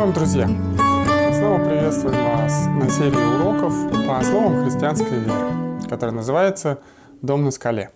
вам, 0.00 0.14
друзья! 0.14 0.46
Снова 0.46 1.58
приветствуем 1.58 2.16
вас 2.24 2.64
на 2.68 2.88
серии 2.88 3.36
уроков 3.36 3.74
по 4.06 4.16
основам 4.16 4.64
христианской 4.64 5.18
веры, 5.18 5.78
которая 5.90 6.16
называется 6.16 6.78
«Дом 7.20 7.44
на 7.44 7.50
скале». 7.50 7.90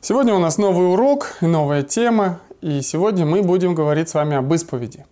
Сегодня 0.00 0.34
у 0.34 0.40
нас 0.40 0.58
новый 0.58 0.92
урок 0.92 1.36
и 1.40 1.46
новая 1.46 1.84
тема, 1.84 2.40
и 2.60 2.80
сегодня 2.80 3.24
мы 3.24 3.42
будем 3.42 3.76
говорить 3.76 4.08
с 4.08 4.14
вами 4.14 4.34
об 4.34 4.52
исповеди. 4.52 5.06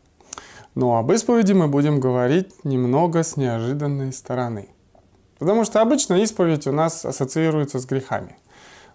Но 0.75 0.99
об 0.99 1.13
исповеди 1.13 1.53
мы 1.53 1.69
будем 1.69 2.01
говорить 2.01 2.53
немного 2.65 3.23
с 3.23 3.37
неожиданной 3.37 4.13
стороны. 4.13 4.71
Потому 5.39 5.65
что 5.65 5.81
обычно 5.83 6.15
исповедь 6.15 6.67
у 6.67 6.73
нас 6.73 7.05
ассоциируется 7.05 7.79
с 7.79 7.87
грехами. 7.87 8.37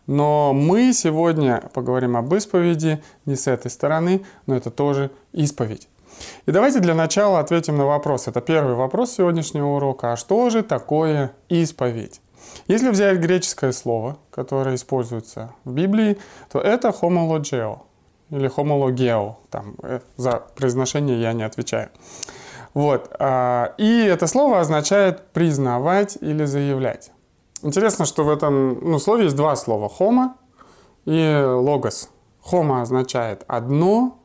Но 0.07 0.51
мы 0.51 0.91
сегодня 0.91 1.69
поговорим 1.73 2.17
об 2.17 2.35
исповеди 2.35 3.01
не 3.25 3.37
с 3.37 3.47
этой 3.47 3.71
стороны, 3.71 4.25
но 4.45 4.57
это 4.57 4.71
тоже 4.71 5.09
исповедь. 5.31 5.87
И 6.45 6.51
давайте 6.51 6.79
для 6.79 6.93
начала 6.93 7.39
ответим 7.39 7.77
на 7.77 7.85
вопрос. 7.85 8.27
Это 8.27 8.41
первый 8.41 8.75
вопрос 8.75 9.13
сегодняшнего 9.13 9.75
урока. 9.75 10.13
А 10.13 10.17
что 10.17 10.49
же 10.49 10.63
такое 10.63 11.31
исповедь? 11.49 12.21
Если 12.67 12.89
взять 12.89 13.17
греческое 13.19 13.71
слово, 13.71 14.17
которое 14.31 14.75
используется 14.75 15.53
в 15.63 15.73
Библии, 15.73 16.17
то 16.51 16.59
это 16.59 16.89
homologeo 16.89 17.79
или 18.29 18.49
homologeo. 18.49 19.35
Там, 19.49 19.75
э, 19.83 19.99
за 20.17 20.43
произношение 20.55 21.21
я 21.21 21.33
не 21.33 21.43
отвечаю. 21.43 21.89
Вот. 22.73 23.09
А, 23.19 23.73
и 23.77 24.03
это 24.03 24.27
слово 24.27 24.59
означает 24.59 25.31
признавать 25.31 26.17
или 26.21 26.45
заявлять. 26.45 27.11
Интересно, 27.63 28.05
что 28.05 28.23
в 28.23 28.29
этом 28.29 28.79
ну, 28.81 28.99
слове 28.99 29.25
есть 29.25 29.35
два 29.35 29.55
слова. 29.55 29.89
Хома 29.89 30.35
и 31.05 31.43
логос. 31.43 32.09
Хома 32.41 32.81
означает 32.81 33.43
одно, 33.47 34.16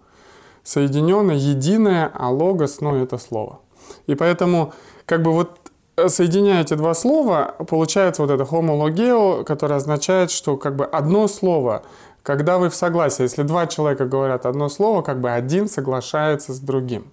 соединенное, 0.63 1.37
единое, 1.37 2.11
а 2.15 2.31
логос, 2.31 2.81
ну, 2.81 3.03
это 3.03 3.19
слово. 3.19 3.61
И 4.07 4.15
поэтому, 4.15 4.73
как 5.07 5.23
бы 5.23 5.33
вот 5.33 5.59
соединяя 6.09 6.63
эти 6.63 6.75
два 6.75 6.95
слова, 6.95 7.55
получается 7.69 8.23
вот 8.23 8.31
это 8.31 8.45
homologeo, 8.45 9.45
которое 9.45 9.77
означает, 9.77 10.31
что 10.31 10.57
как 10.57 10.77
бы 10.77 10.85
одно 10.85 11.29
слово, 11.29 11.83
когда 12.23 12.59
вы 12.59 12.71
в 12.71 12.75
согласии, 12.75 13.23
если 13.23 13.43
два 13.43 13.67
человека 13.67 14.07
говорят 14.07 14.47
одно 14.47 14.69
слово, 14.69 15.03
как 15.03 15.21
бы 15.21 15.31
один 15.31 15.69
соглашается 15.69 16.53
с 16.53 16.61
другим 16.61 17.05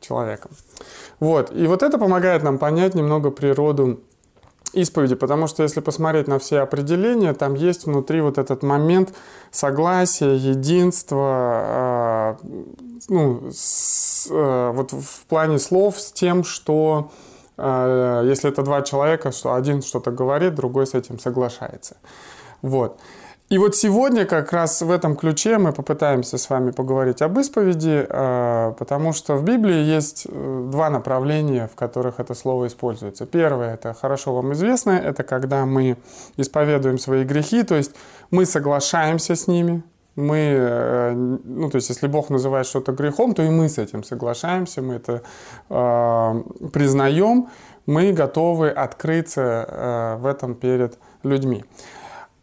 человеком. 0.00 0.50
Вот. 1.18 1.50
И 1.52 1.66
вот 1.66 1.82
это 1.82 1.98
помогает 1.98 2.42
нам 2.42 2.58
понять 2.58 2.94
немного 2.94 3.30
природу 3.30 4.00
исповеди, 4.74 5.14
потому 5.14 5.46
что 5.46 5.62
если 5.62 5.80
посмотреть 5.80 6.28
на 6.28 6.38
все 6.38 6.60
определения, 6.60 7.32
там 7.34 7.54
есть 7.54 7.86
внутри 7.86 8.20
вот 8.20 8.38
этот 8.38 8.62
момент 8.62 9.14
согласия, 9.50 10.34
единства, 10.34 12.38
э, 12.42 12.46
ну, 13.08 13.50
с, 13.52 14.28
э, 14.30 14.70
вот 14.74 14.92
в 14.92 15.26
плане 15.26 15.58
слов 15.58 16.00
с 16.00 16.12
тем, 16.12 16.44
что 16.44 17.10
э, 17.56 18.24
если 18.26 18.50
это 18.50 18.62
два 18.62 18.82
человека, 18.82 19.32
что 19.32 19.54
один 19.54 19.82
что-то 19.82 20.10
говорит, 20.10 20.54
другой 20.54 20.86
с 20.86 20.94
этим 20.94 21.18
соглашается. 21.18 21.96
Вот. 22.62 22.98
И 23.50 23.58
вот 23.58 23.76
сегодня 23.76 24.24
как 24.24 24.52
раз 24.52 24.80
в 24.80 24.90
этом 24.90 25.16
ключе 25.16 25.58
мы 25.58 25.72
попытаемся 25.72 26.38
с 26.38 26.48
вами 26.48 26.70
поговорить 26.70 27.20
об 27.20 27.38
исповеди, 27.38 28.06
э, 28.08 28.72
потому 28.78 29.12
что 29.12 29.36
в 29.36 29.44
Библии 29.44 29.84
есть 29.84 30.26
э, 30.26 30.68
два 30.72 30.88
направления, 30.88 31.68
в 31.68 31.76
которых 31.76 32.20
это 32.20 32.34
слово 32.34 32.68
используется. 32.68 33.26
Первое, 33.26 33.74
это 33.74 33.92
хорошо 33.92 34.34
вам 34.34 34.54
известно, 34.54 34.92
это 34.92 35.24
когда 35.24 35.66
мы 35.66 35.98
исповедуем 36.38 36.98
свои 36.98 37.24
грехи, 37.24 37.64
то 37.64 37.74
есть 37.74 37.92
мы 38.30 38.46
соглашаемся 38.46 39.36
с 39.36 39.46
ними, 39.46 39.82
мы, 40.16 40.38
э, 40.38 41.12
ну, 41.12 41.70
то 41.70 41.76
есть, 41.76 41.88
если 41.88 42.06
Бог 42.06 42.30
называет 42.30 42.66
что-то 42.66 42.92
грехом, 42.92 43.34
то 43.34 43.42
и 43.42 43.50
мы 43.50 43.68
с 43.68 43.78
этим 43.78 44.04
соглашаемся, 44.04 44.80
мы 44.80 44.94
это 44.94 45.22
э, 45.68 46.42
признаем, 46.72 47.48
мы 47.86 48.12
готовы 48.12 48.70
открыться 48.70 49.66
э, 49.68 50.16
в 50.20 50.26
этом 50.26 50.54
перед 50.54 50.98
людьми. 51.22 51.64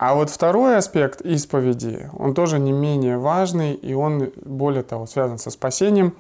А 0.01 0.15
вот 0.15 0.31
второй 0.31 0.77
аспект 0.77 1.21
исповеди, 1.21 2.09
он 2.17 2.33
тоже 2.33 2.57
не 2.57 2.71
менее 2.71 3.19
важный, 3.19 3.75
и 3.75 3.93
он, 3.93 4.33
более 4.43 4.81
того, 4.81 5.05
связан 5.05 5.37
со 5.37 5.51
спасением. 5.51 6.17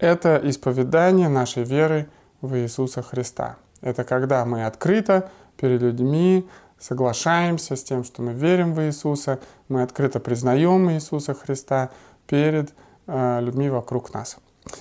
Это 0.00 0.40
исповедание 0.42 1.28
нашей 1.28 1.62
веры 1.62 2.08
в 2.40 2.56
Иисуса 2.56 3.00
Христа. 3.00 3.58
Это 3.80 4.02
когда 4.02 4.44
мы 4.44 4.66
открыто 4.66 5.30
перед 5.56 5.82
людьми 5.82 6.48
соглашаемся 6.80 7.76
с 7.76 7.84
тем, 7.84 8.02
что 8.02 8.22
мы 8.22 8.32
верим 8.32 8.74
в 8.74 8.82
Иисуса, 8.82 9.38
мы 9.68 9.82
открыто 9.82 10.18
признаем 10.18 10.90
Иисуса 10.90 11.32
Христа 11.32 11.90
перед 12.26 12.74
э, 13.06 13.40
людьми 13.40 13.70
вокруг 13.70 14.12
нас. 14.12 14.38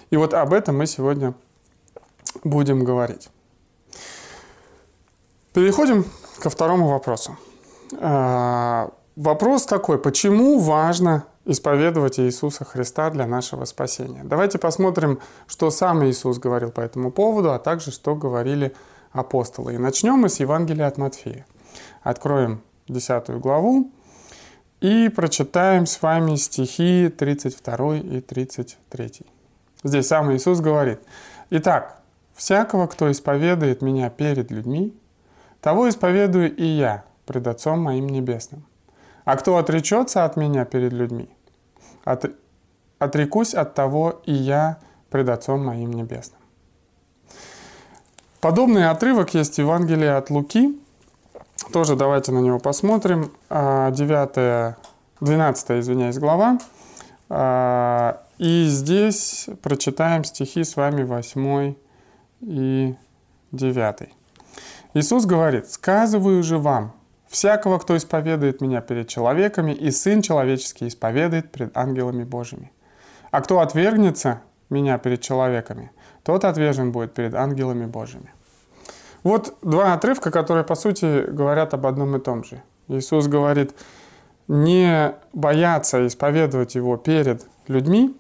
И 0.09 0.18
вот 0.18 0.34
об 0.34 0.53
этом 0.53 0.80
мы 0.80 0.88
сегодня 0.88 1.35
будем 2.44 2.85
говорить. 2.85 3.30
Переходим 5.53 6.07
ко 6.40 6.50
второму 6.50 6.88
вопросу. 6.88 7.38
А, 8.00 8.91
вопрос 9.16 9.66
такой, 9.66 9.97
почему 9.97 10.59
важно 10.59 11.25
исповедовать 11.46 12.19
Иисуса 12.19 12.66
Христа 12.66 13.09
для 13.09 13.25
нашего 13.25 13.66
спасения? 13.66 14.22
Давайте 14.24 14.57
посмотрим, 14.57 15.19
что 15.47 15.72
сам 15.72 16.06
Иисус 16.06 16.38
говорил 16.38 16.72
по 16.72 16.81
этому 16.81 17.12
поводу, 17.12 17.51
а 17.53 17.59
также 17.59 17.91
что 17.91 18.16
говорили 18.16 18.74
апостолы. 19.12 19.75
И 19.75 19.78
начнем 19.78 20.16
мы 20.16 20.30
с 20.30 20.40
Евангелия 20.40 20.88
от 20.88 20.97
Матфея. 20.97 21.46
Откроем 22.03 22.62
10 22.88 23.30
главу 23.40 23.91
и 24.80 25.09
прочитаем 25.09 25.85
с 25.85 26.01
вами 26.01 26.35
стихи 26.35 27.09
32 27.09 27.97
и 27.97 28.22
33. 28.22 29.12
Здесь 29.84 30.07
сам 30.07 30.34
Иисус 30.34 30.59
говорит, 30.59 31.00
«Итак, 31.50 32.01
всякого, 32.35 32.88
кто 32.88 33.12
исповедует 33.12 33.81
Меня 33.81 34.09
перед 34.09 34.51
людьми, 34.51 34.96
того 35.59 35.90
исповедую 35.90 36.56
и 36.56 36.66
Я 36.66 37.03
пред 37.26 37.48
Отцом 37.48 37.82
моим 37.82 38.08
Небесным. 38.08 38.66
А 39.26 39.38
кто 39.38 39.58
отречется 39.58 40.26
от 40.26 40.36
меня 40.38 40.66
перед 40.66 40.94
людьми, 40.94 41.30
от, 42.04 42.26
отрекусь 43.00 43.54
от 43.54 43.74
того 43.76 44.22
и 44.26 44.34
я 44.34 44.80
пред 45.09 45.30
Отцом 45.30 45.66
моим 45.66 45.92
Небесным. 45.92 46.42
Подобный 48.40 48.90
отрывок 48.90 49.36
есть 49.36 49.56
в 49.56 49.60
Евангелии 49.60 50.08
от 50.08 50.31
Луки. 50.31 50.80
Тоже 51.72 51.96
давайте 51.96 52.31
на 52.31 52.40
него 52.40 52.58
посмотрим. 52.58 53.31
9, 53.50 54.30
а, 54.38 54.76
12, 55.20 55.80
извиняюсь, 55.80 56.18
глава. 56.18 56.58
А, 57.30 58.24
и 58.40 58.66
здесь 58.66 59.48
прочитаем 59.62 60.24
стихи 60.24 60.64
с 60.64 60.76
вами 60.76 61.04
8 61.04 61.76
и 62.42 62.96
9. 63.52 64.10
Иисус 64.96 65.26
говорит, 65.26 65.70
«Сказываю 65.70 66.42
же 66.42 66.58
вам, 66.58 66.94
Всякого, 67.31 67.80
кто 67.80 67.96
исповедует 67.96 68.59
меня 68.59 68.81
перед 68.81 69.08
человеками, 69.08 69.72
и 69.72 69.90
Сын 69.90 70.22
Человеческий 70.22 70.90
исповедует 70.90 71.50
пред 71.50 71.78
ангелами 71.78 72.25
Божьими. 72.25 72.74
А 73.31 73.40
кто 73.40 73.62
отвергнется 73.62 74.42
меня 74.69 74.97
перед 74.97 75.22
человеками, 75.22 75.92
тот 76.24 76.44
отвержен 76.44 76.92
будет 76.92 77.14
перед 77.14 77.34
ангелами 77.34 77.86
Божьими. 77.86 78.34
Вот 79.24 79.56
два 79.62 79.94
отрывка, 79.94 80.30
которые, 80.30 80.66
по 80.66 80.75
сути, 80.75 81.25
говорят 81.30 81.74
об 81.74 81.88
одном 81.88 82.18
и 82.18 82.19
том 82.19 82.44
же. 82.44 82.62
Иисус 82.90 83.28
говорит, 83.28 83.74
не 84.50 85.13
бояться 85.31 86.06
исповедовать 86.06 86.75
Его 86.75 86.98
перед 86.98 87.46
людьми, 87.69 88.13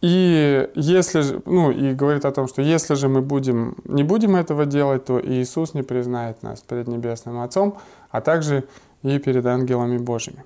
и 0.00 0.70
если 0.76 1.22
же, 1.22 1.42
ну, 1.44 1.72
и 1.72 1.92
говорит 1.92 2.24
о 2.24 2.30
том, 2.30 2.46
что 2.46 2.62
если 2.62 2.94
же 2.94 3.08
мы 3.08 3.20
будем, 3.20 3.74
не 3.84 4.04
будем 4.04 4.36
этого 4.36 4.64
делать, 4.64 5.06
то 5.06 5.20
Иисус 5.20 5.74
не 5.74 5.82
признает 5.82 6.42
нас 6.44 6.60
перед 6.60 6.86
Небесным 6.86 7.40
Отцом, 7.40 7.78
а 8.10 8.20
также 8.20 8.64
и 9.02 9.18
перед 9.18 9.46
ангелами 9.46 9.98
Божьими. 9.98 10.44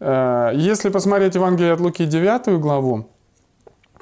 Э, 0.00 0.50
если 0.54 0.90
посмотреть 0.90 1.34
Евангелие 1.34 1.72
от 1.72 1.80
Луки 1.80 2.06
9 2.06 2.60
главу, 2.60 3.08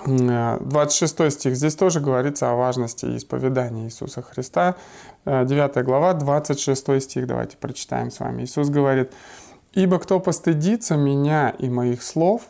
26 0.05 1.21
э, 1.21 1.31
стих, 1.31 1.57
здесь 1.57 1.77
тоже 1.77 2.01
говорится 2.01 2.51
о 2.51 2.55
важности 2.55 3.17
исповедания 3.17 3.85
Иисуса 3.85 4.23
Христа. 4.23 4.77
9 5.25 5.77
э, 5.77 5.83
глава, 5.83 6.15
26 6.15 7.03
стих, 7.03 7.27
давайте 7.27 7.57
прочитаем 7.57 8.11
с 8.11 8.19
вами. 8.21 8.43
Иисус 8.43 8.69
говорит, 8.69 9.13
«Ибо 9.73 9.99
кто 9.99 10.19
постыдится 10.19 10.97
меня 10.97 11.51
и 11.51 11.69
моих 11.69 12.03
слов, 12.03 12.43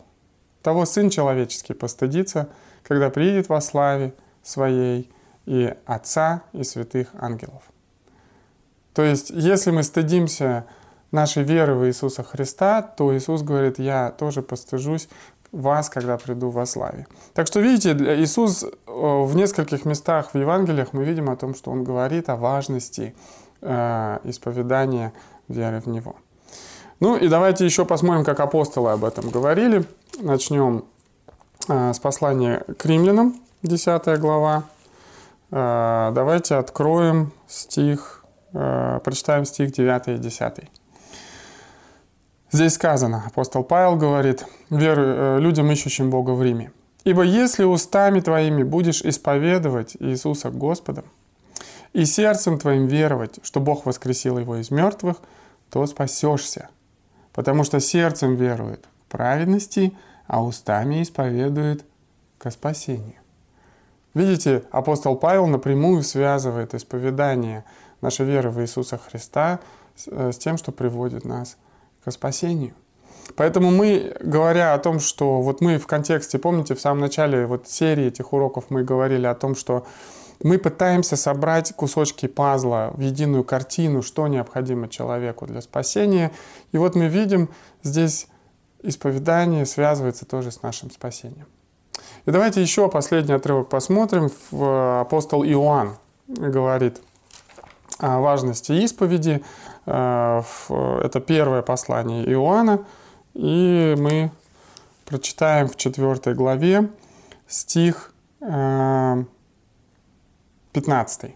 того 0.62 0.86
Сын 0.86 1.10
Человеческий 1.10 1.74
постыдится, 1.74 2.48
когда 2.82 3.10
приедет 3.10 3.48
во 3.48 3.60
славе 3.60 4.14
Своей 4.42 5.10
и 5.44 5.74
Отца 5.86 6.42
и 6.52 6.62
святых 6.62 7.08
ангелов. 7.18 7.62
То 8.94 9.02
есть, 9.02 9.30
если 9.30 9.70
мы 9.70 9.82
стыдимся 9.82 10.64
нашей 11.12 11.42
веры 11.42 11.74
в 11.74 11.86
Иисуса 11.86 12.22
Христа, 12.22 12.82
то 12.82 13.16
Иисус 13.16 13.42
говорит, 13.42 13.78
я 13.78 14.10
тоже 14.10 14.42
постыжусь 14.42 15.08
вас, 15.52 15.90
когда 15.90 16.16
приду 16.16 16.50
во 16.50 16.66
славе. 16.66 17.06
Так 17.34 17.46
что, 17.46 17.60
видите, 17.60 17.92
Иисус 18.22 18.64
э, 18.64 18.68
в 18.86 19.36
нескольких 19.36 19.84
местах 19.84 20.30
в 20.32 20.38
Евангелиях 20.38 20.92
мы 20.92 21.04
видим 21.04 21.28
о 21.28 21.36
том, 21.36 21.54
что 21.54 21.70
Он 21.70 21.84
говорит 21.84 22.30
о 22.30 22.36
важности 22.36 23.14
э, 23.60 24.18
исповедания 24.24 25.12
веры 25.48 25.80
в 25.80 25.86
Него. 25.86 26.16
Ну 27.00 27.16
и 27.16 27.28
давайте 27.28 27.66
еще 27.66 27.84
посмотрим, 27.84 28.24
как 28.24 28.40
апостолы 28.40 28.92
об 28.92 29.04
этом 29.04 29.28
говорили. 29.28 29.84
Начнем 30.20 30.84
э, 31.68 31.92
с 31.92 31.98
послания 31.98 32.64
к 32.78 32.86
римлянам, 32.86 33.36
10 33.62 34.18
глава. 34.18 34.64
Давайте 35.50 36.54
откроем 36.54 37.30
стих, 37.46 38.21
прочитаем 38.52 39.44
стих 39.44 39.72
9 39.72 40.08
и 40.08 40.18
10. 40.18 40.70
Здесь 42.52 42.74
сказано, 42.74 43.24
апостол 43.26 43.64
Павел 43.64 43.96
говорит, 43.96 44.44
веру 44.68 45.02
э, 45.02 45.38
людям, 45.40 45.70
ищущим 45.72 46.10
Бога 46.10 46.32
в 46.32 46.42
Риме. 46.42 46.70
«Ибо 47.02 47.22
если 47.22 47.64
устами 47.64 48.20
твоими 48.20 48.62
будешь 48.62 49.00
исповедовать 49.00 49.96
Иисуса 49.98 50.50
Господом, 50.50 51.06
и 51.94 52.04
сердцем 52.04 52.58
твоим 52.58 52.86
веровать, 52.86 53.38
что 53.42 53.58
Бог 53.58 53.86
воскресил 53.86 54.38
его 54.38 54.56
из 54.56 54.70
мертвых, 54.70 55.16
то 55.70 55.86
спасешься, 55.86 56.68
потому 57.32 57.64
что 57.64 57.80
сердцем 57.80 58.34
верует 58.34 58.84
к 58.84 59.12
праведности, 59.12 59.94
а 60.26 60.44
устами 60.44 61.02
исповедует 61.02 61.86
к 62.36 62.50
спасению». 62.50 63.14
Видите, 64.12 64.64
апостол 64.70 65.16
Павел 65.16 65.46
напрямую 65.46 66.02
связывает 66.02 66.74
исповедание 66.74 67.64
нашей 68.02 68.26
веры 68.26 68.50
в 68.50 68.60
Иисуса 68.60 68.98
Христа 68.98 69.60
с 69.96 70.08
э, 70.10 70.30
тем, 70.38 70.58
что 70.58 70.72
приводит 70.72 71.24
нас 71.24 71.56
к 72.04 72.10
спасению. 72.10 72.74
Поэтому 73.36 73.70
мы, 73.70 74.14
говоря 74.20 74.74
о 74.74 74.78
том, 74.78 74.98
что 75.00 75.40
вот 75.40 75.60
мы 75.60 75.78
в 75.78 75.86
контексте, 75.86 76.38
помните, 76.38 76.74
в 76.74 76.80
самом 76.80 77.00
начале 77.00 77.46
вот 77.46 77.68
серии 77.68 78.06
этих 78.06 78.32
уроков 78.32 78.64
мы 78.68 78.82
говорили 78.82 79.26
о 79.26 79.34
том, 79.34 79.54
что 79.54 79.86
мы 80.42 80.58
пытаемся 80.58 81.16
собрать 81.16 81.72
кусочки 81.74 82.26
пазла 82.26 82.90
в 82.94 83.00
единую 83.00 83.44
картину, 83.44 84.02
что 84.02 84.26
необходимо 84.26 84.88
человеку 84.88 85.46
для 85.46 85.60
спасения. 85.60 86.32
И 86.72 86.78
вот 86.78 86.96
мы 86.96 87.06
видим 87.06 87.48
здесь 87.82 88.26
исповедание 88.82 89.64
связывается 89.64 90.26
тоже 90.26 90.50
с 90.50 90.62
нашим 90.62 90.90
спасением. 90.90 91.46
И 92.26 92.30
давайте 92.30 92.60
еще 92.60 92.88
последний 92.88 93.34
отрывок 93.34 93.68
посмотрим. 93.68 94.30
Апостол 95.00 95.44
Иоанн 95.44 95.96
говорит 96.26 97.00
важности 98.02 98.72
исповеди. 98.72 99.42
Э, 99.86 100.42
это 100.68 101.20
первое 101.20 101.62
послание 101.62 102.30
Иоанна. 102.30 102.84
И 103.34 103.94
мы 103.96 104.30
прочитаем 105.06 105.68
в 105.68 105.76
4 105.76 106.34
главе 106.34 106.90
стих 107.46 108.12
15. 108.40 109.24
Э, 110.74 111.30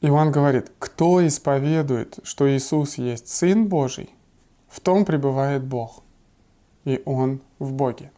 Иоанн 0.00 0.32
говорит, 0.32 0.72
кто 0.78 1.26
исповедует, 1.26 2.18
что 2.24 2.50
Иисус 2.50 2.98
есть 2.98 3.28
Сын 3.28 3.66
Божий, 3.66 4.10
в 4.68 4.80
том 4.80 5.04
пребывает 5.04 5.62
Бог, 5.62 6.02
и 6.84 7.02
Он 7.04 7.40
в 7.58 7.72
Боге. 7.72 8.10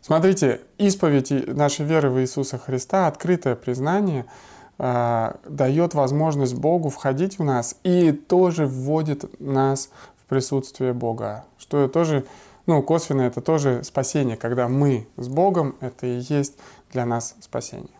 Смотрите, 0.00 0.60
исповедь 0.78 1.30
нашей 1.48 1.86
веры 1.86 2.10
в 2.10 2.20
Иисуса 2.20 2.58
Христа, 2.58 3.06
открытое 3.06 3.56
признание– 3.56 4.26
э, 4.82 5.34
дает 5.48 5.94
возможность 5.94 6.56
Богу 6.56 6.90
входить 6.90 7.38
в 7.38 7.44
нас 7.44 7.76
и 7.84 8.10
тоже 8.10 8.66
вводит 8.66 9.40
нас 9.40 9.90
в 10.20 10.26
присутствие 10.26 10.92
Бога. 10.92 11.44
Что 11.56 11.86
тоже, 11.86 12.26
ну, 12.66 12.82
косвенно 12.82 13.22
это 13.22 13.40
тоже 13.40 13.84
спасение, 13.84 14.36
когда 14.36 14.66
мы 14.66 15.06
с 15.16 15.28
Богом, 15.28 15.76
это 15.80 16.06
и 16.06 16.18
есть 16.18 16.58
для 16.92 17.06
нас 17.06 17.36
спасение. 17.40 17.94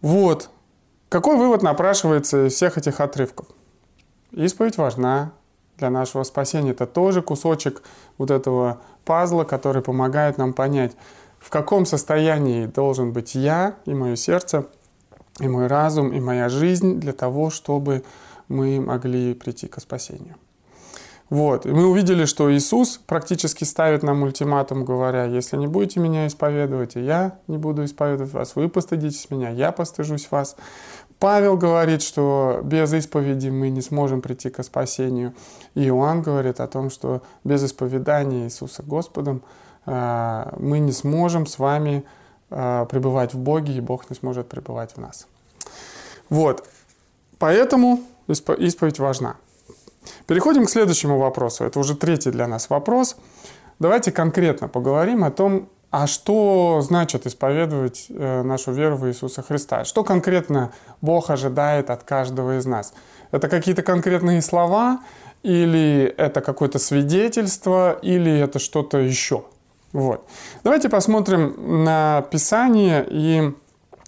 Вот. 0.00 0.50
Какой 1.08 1.36
вывод 1.36 1.62
напрашивается 1.62 2.48
из 2.48 2.54
всех 2.54 2.76
этих 2.76 3.00
отрывков? 3.00 3.46
Исповедь 4.32 4.76
важна 4.76 5.30
для 5.78 5.88
нашего 5.88 6.24
спасения. 6.24 6.72
Это 6.72 6.86
тоже 6.86 7.22
кусочек 7.22 7.84
вот 8.18 8.32
этого 8.32 8.80
пазла, 9.04 9.44
который 9.44 9.82
помогает 9.82 10.36
нам 10.36 10.52
понять, 10.52 10.96
в 11.38 11.50
каком 11.50 11.86
состоянии 11.86 12.66
должен 12.66 13.12
быть 13.12 13.36
я 13.36 13.76
и 13.86 13.94
мое 13.94 14.16
сердце– 14.16 14.66
и 15.40 15.48
мой 15.48 15.66
разум, 15.66 16.12
и 16.12 16.20
моя 16.20 16.48
жизнь 16.48 17.00
для 17.00 17.12
того, 17.12 17.50
чтобы 17.50 18.04
мы 18.48 18.80
могли 18.80 19.34
прийти 19.34 19.66
к 19.66 19.80
спасению. 19.80 20.36
Вот. 21.30 21.64
И 21.66 21.70
мы 21.70 21.86
увидели, 21.86 22.26
что 22.26 22.54
Иисус 22.54 23.00
практически 23.06 23.64
ставит 23.64 24.02
нам 24.02 24.22
ультиматум, 24.22 24.84
говоря, 24.84 25.24
если 25.24 25.56
не 25.56 25.66
будете 25.66 25.98
меня 25.98 26.26
исповедовать, 26.26 26.96
и 26.96 27.00
я 27.00 27.38
не 27.48 27.56
буду 27.56 27.84
исповедовать 27.84 28.32
вас, 28.32 28.54
вы 28.56 28.68
постыдитесь 28.68 29.30
меня, 29.30 29.48
я 29.48 29.72
постыжусь 29.72 30.30
вас. 30.30 30.56
Павел 31.18 31.56
говорит, 31.56 32.02
что 32.02 32.60
без 32.62 32.92
исповеди 32.92 33.48
мы 33.48 33.70
не 33.70 33.80
сможем 33.80 34.20
прийти 34.20 34.50
к 34.50 34.62
спасению. 34.62 35.32
И 35.74 35.86
Иоанн 35.86 36.22
говорит 36.22 36.60
о 36.60 36.66
том, 36.66 36.90
что 36.90 37.22
без 37.44 37.64
исповедания 37.64 38.44
Иисуса 38.44 38.82
Господом 38.82 39.42
а, 39.86 40.54
мы 40.58 40.80
не 40.80 40.92
сможем 40.92 41.46
с 41.46 41.58
вами 41.58 42.04
Э, 42.56 42.86
пребывать 42.88 43.34
в 43.34 43.38
Боге, 43.38 43.72
и 43.72 43.80
Бог 43.80 44.08
не 44.10 44.14
сможет 44.14 44.48
пребывать 44.48 44.92
в 44.94 45.00
нас. 45.00 45.26
Вот. 46.30 46.64
Поэтому 47.38 48.00
исповедь 48.28 49.00
важна. 49.00 49.34
Переходим 50.28 50.66
к 50.66 50.70
следующему 50.70 51.18
вопросу. 51.18 51.64
Это 51.64 51.80
уже 51.80 51.96
третий 51.96 52.30
для 52.30 52.46
нас 52.46 52.70
вопрос. 52.70 53.16
Давайте 53.80 54.12
конкретно 54.12 54.68
поговорим 54.68 55.24
о 55.24 55.32
том, 55.32 55.68
а 55.90 56.06
что 56.06 56.80
значит 56.80 57.26
исповедовать 57.26 58.06
э, 58.08 58.42
нашу 58.42 58.70
веру 58.70 58.98
в 58.98 59.08
Иисуса 59.08 59.42
Христа? 59.42 59.84
Что 59.84 60.04
конкретно 60.04 60.70
Бог 61.00 61.30
ожидает 61.30 61.90
от 61.90 62.04
каждого 62.04 62.58
из 62.58 62.66
нас? 62.66 62.94
Это 63.32 63.48
какие-то 63.48 63.82
конкретные 63.82 64.40
слова, 64.42 65.00
или 65.42 66.04
это 66.16 66.40
какое-то 66.40 66.78
свидетельство, 66.78 67.98
или 68.00 68.38
это 68.38 68.60
что-то 68.60 68.98
еще? 68.98 69.42
Вот. 69.94 70.26
Давайте 70.64 70.88
посмотрим 70.88 71.84
на 71.84 72.22
Писание 72.22 73.06
и 73.08 73.54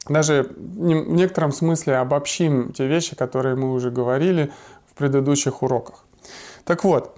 даже 0.08 0.50
в 0.58 0.84
некотором 0.84 1.52
смысле 1.52 1.98
обобщим 1.98 2.72
те 2.72 2.88
вещи, 2.88 3.14
которые 3.14 3.54
мы 3.54 3.72
уже 3.72 3.92
говорили 3.92 4.52
в 4.90 4.94
предыдущих 4.94 5.62
уроках. 5.62 6.04
Так 6.64 6.82
вот, 6.82 7.16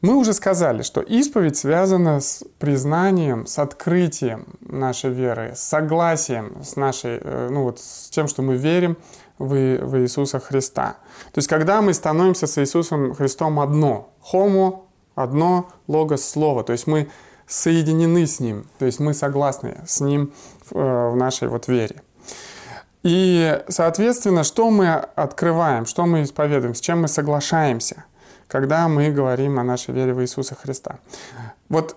мы 0.00 0.16
уже 0.16 0.32
сказали, 0.32 0.80
что 0.80 1.02
исповедь 1.02 1.58
связана 1.58 2.20
с 2.20 2.42
признанием, 2.58 3.46
с 3.46 3.58
открытием 3.58 4.46
нашей 4.60 5.10
веры, 5.10 5.52
с 5.54 5.60
согласием 5.60 6.62
с 6.62 6.76
нашей, 6.76 7.18
э, 7.22 7.48
ну 7.50 7.64
вот, 7.64 7.78
с 7.78 8.08
тем, 8.08 8.26
что 8.26 8.40
мы 8.40 8.56
верим 8.56 8.96
в, 9.38 9.48
в 9.48 9.98
Иисуса 9.98 10.38
Христа. 10.40 10.96
То 11.34 11.38
есть, 11.40 11.48
когда 11.48 11.82
мы 11.82 11.92
становимся 11.92 12.46
с 12.46 12.56
Иисусом 12.56 13.14
Христом 13.14 13.60
одно, 13.60 14.14
homo, 14.32 14.84
одно, 15.14 15.68
логос, 15.88 16.24
слово. 16.24 16.64
То 16.64 16.72
есть, 16.72 16.86
мы 16.86 17.10
соединены 17.48 18.26
с 18.26 18.40
Ним, 18.40 18.66
то 18.78 18.86
есть 18.86 19.00
мы 19.00 19.14
согласны 19.14 19.78
с 19.86 20.00
Ним 20.00 20.32
в 20.70 20.76
э, 20.76 21.14
нашей 21.14 21.48
вот 21.48 21.66
вере. 21.66 22.02
И, 23.02 23.62
соответственно, 23.68 24.44
что 24.44 24.70
мы 24.70 24.88
открываем, 24.92 25.86
что 25.86 26.04
мы 26.04 26.22
исповедуем, 26.22 26.74
с 26.74 26.80
чем 26.80 27.02
мы 27.02 27.08
соглашаемся, 27.08 28.04
когда 28.48 28.88
мы 28.88 29.10
говорим 29.10 29.58
о 29.58 29.64
нашей 29.64 29.94
вере 29.94 30.12
в 30.12 30.20
Иисуса 30.20 30.54
Христа. 30.54 30.98
Вот 31.68 31.96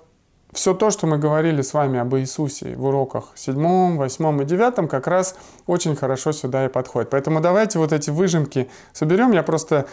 все 0.53 0.73
то, 0.73 0.91
что 0.91 1.07
мы 1.07 1.17
говорили 1.17 1.61
с 1.61 1.73
вами 1.73 1.99
об 1.99 2.13
Иисусе 2.15 2.75
в 2.75 2.85
уроках 2.85 3.31
7, 3.35 3.97
8 3.97 4.41
и 4.41 4.45
9, 4.45 4.89
как 4.89 5.07
раз 5.07 5.35
очень 5.65 5.95
хорошо 5.95 6.33
сюда 6.33 6.65
и 6.65 6.69
подходит. 6.69 7.09
Поэтому 7.09 7.39
давайте 7.39 7.79
вот 7.79 7.93
эти 7.93 8.09
выжимки 8.09 8.69
соберем. 8.91 9.31
Я 9.31 9.43
просто 9.43 9.87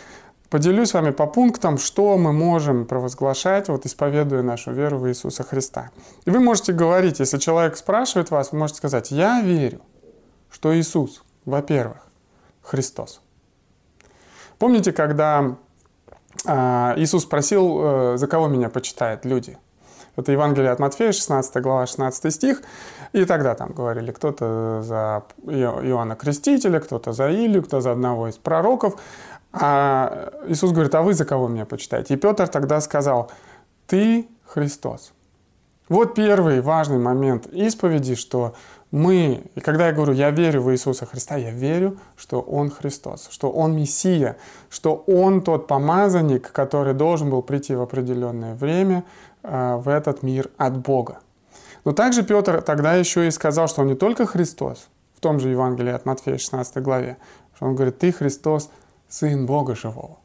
Поделюсь 0.50 0.90
с 0.90 0.94
вами 0.94 1.10
по 1.10 1.26
пунктам, 1.26 1.76
что 1.76 2.16
мы 2.16 2.32
можем 2.32 2.86
провозглашать, 2.86 3.68
вот 3.68 3.84
исповедуя 3.84 4.42
нашу 4.42 4.72
веру 4.72 4.98
в 4.98 5.08
Иисуса 5.08 5.42
Христа. 5.42 5.90
И 6.24 6.30
вы 6.30 6.40
можете 6.40 6.72
говорить, 6.72 7.20
если 7.20 7.36
человек 7.36 7.76
спрашивает 7.76 8.30
вас, 8.30 8.52
вы 8.52 8.58
можете 8.58 8.78
сказать, 8.78 9.10
я 9.10 9.42
верю, 9.42 9.80
что 10.50 10.74
Иисус, 10.74 11.22
во-первых, 11.44 11.98
Христос. 12.62 13.20
Помните, 14.58 14.92
когда 14.92 15.56
а, 16.46 16.94
Иисус 16.96 17.24
спросил, 17.24 17.80
э, 17.80 18.16
за 18.16 18.26
кого 18.26 18.48
меня 18.48 18.70
почитают 18.70 19.26
люди? 19.26 19.58
Это 20.16 20.32
Евангелие 20.32 20.72
от 20.72 20.80
Матфея, 20.80 21.12
16 21.12 21.62
глава, 21.62 21.86
16 21.86 22.34
стих. 22.34 22.62
И 23.12 23.24
тогда 23.24 23.54
там 23.54 23.72
говорили, 23.72 24.10
кто-то 24.10 24.82
за 24.82 25.22
Иоанна 25.46 26.16
Крестителя, 26.16 26.80
кто-то 26.80 27.12
за 27.12 27.30
Илью, 27.30 27.62
кто 27.62 27.80
за 27.80 27.92
одного 27.92 28.28
из 28.28 28.36
пророков. 28.36 29.00
А 29.52 30.30
Иисус 30.46 30.72
говорит, 30.72 30.94
а 30.94 31.02
вы 31.02 31.14
за 31.14 31.24
кого 31.24 31.48
меня 31.48 31.64
почитаете? 31.64 32.14
И 32.14 32.16
Петр 32.16 32.48
тогда 32.48 32.80
сказал, 32.80 33.30
ты 33.86 34.28
Христос. 34.46 35.12
Вот 35.88 36.14
первый 36.14 36.60
важный 36.60 36.98
момент 36.98 37.46
исповеди, 37.46 38.14
что 38.14 38.54
мы, 38.90 39.42
и 39.54 39.60
когда 39.60 39.86
я 39.86 39.92
говорю, 39.92 40.12
я 40.12 40.30
верю 40.30 40.62
в 40.62 40.72
Иисуса 40.72 41.06
Христа, 41.06 41.36
я 41.36 41.50
верю, 41.50 41.98
что 42.16 42.40
Он 42.40 42.70
Христос, 42.70 43.28
что 43.30 43.50
Он 43.50 43.74
Мессия, 43.74 44.36
что 44.70 45.04
Он 45.06 45.42
тот 45.42 45.66
помазанник, 45.66 46.52
который 46.52 46.94
должен 46.94 47.30
был 47.30 47.42
прийти 47.42 47.74
в 47.74 47.80
определенное 47.80 48.54
время 48.54 49.04
э, 49.42 49.76
в 49.76 49.88
этот 49.88 50.22
мир 50.22 50.50
от 50.56 50.78
Бога. 50.78 51.20
Но 51.84 51.92
также 51.92 52.22
Петр 52.22 52.60
тогда 52.62 52.94
еще 52.94 53.26
и 53.26 53.30
сказал, 53.30 53.68
что 53.68 53.82
Он 53.82 53.88
не 53.88 53.94
только 53.94 54.26
Христос, 54.26 54.88
в 55.14 55.20
том 55.20 55.40
же 55.40 55.48
Евангелии 55.48 55.92
от 55.92 56.06
Матфея 56.06 56.38
16 56.38 56.82
главе, 56.82 57.16
что 57.56 57.66
Он 57.66 57.74
говорит, 57.74 57.98
ты 57.98 58.12
Христос, 58.12 58.70
Сын 59.08 59.46
Бога 59.46 59.74
Живого. 59.74 60.18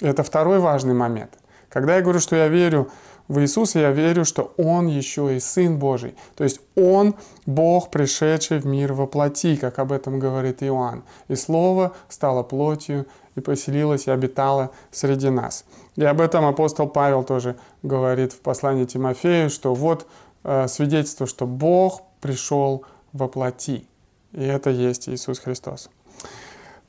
Это 0.00 0.22
второй 0.22 0.60
важный 0.60 0.94
момент. 0.94 1.38
Когда 1.68 1.96
я 1.96 2.02
говорю, 2.02 2.20
что 2.20 2.36
я 2.36 2.48
верю 2.48 2.90
в 3.28 3.38
Иисуса, 3.40 3.78
я 3.78 3.90
верю, 3.92 4.24
что 4.24 4.52
Он 4.56 4.88
еще 4.88 5.36
и 5.36 5.40
Сын 5.40 5.78
Божий. 5.78 6.16
То 6.34 6.44
есть 6.44 6.60
Он 6.74 7.14
Бог, 7.46 7.90
пришедший 7.90 8.58
в 8.58 8.66
мир 8.66 8.92
во 8.92 9.06
плоти, 9.06 9.56
как 9.56 9.78
об 9.78 9.92
этом 9.92 10.18
говорит 10.18 10.62
Иоанн. 10.62 11.04
И 11.28 11.36
Слово 11.36 11.92
стало 12.08 12.42
плотью 12.42 13.06
и 13.36 13.40
поселилось 13.40 14.08
и 14.08 14.10
обитало 14.10 14.70
среди 14.90 15.30
нас. 15.30 15.64
И 15.96 16.04
об 16.04 16.20
этом 16.20 16.44
апостол 16.44 16.88
Павел 16.88 17.22
тоже 17.22 17.56
говорит 17.82 18.32
в 18.32 18.40
послании 18.40 18.84
Тимофею, 18.84 19.48
что 19.50 19.74
вот 19.74 20.08
э, 20.42 20.66
свидетельство, 20.66 21.26
что 21.26 21.46
Бог 21.46 22.02
пришел 22.20 22.84
во 23.12 23.28
плоти. 23.28 23.86
И 24.32 24.42
это 24.42 24.70
есть 24.70 25.08
Иисус 25.08 25.38
Христос. 25.38 25.90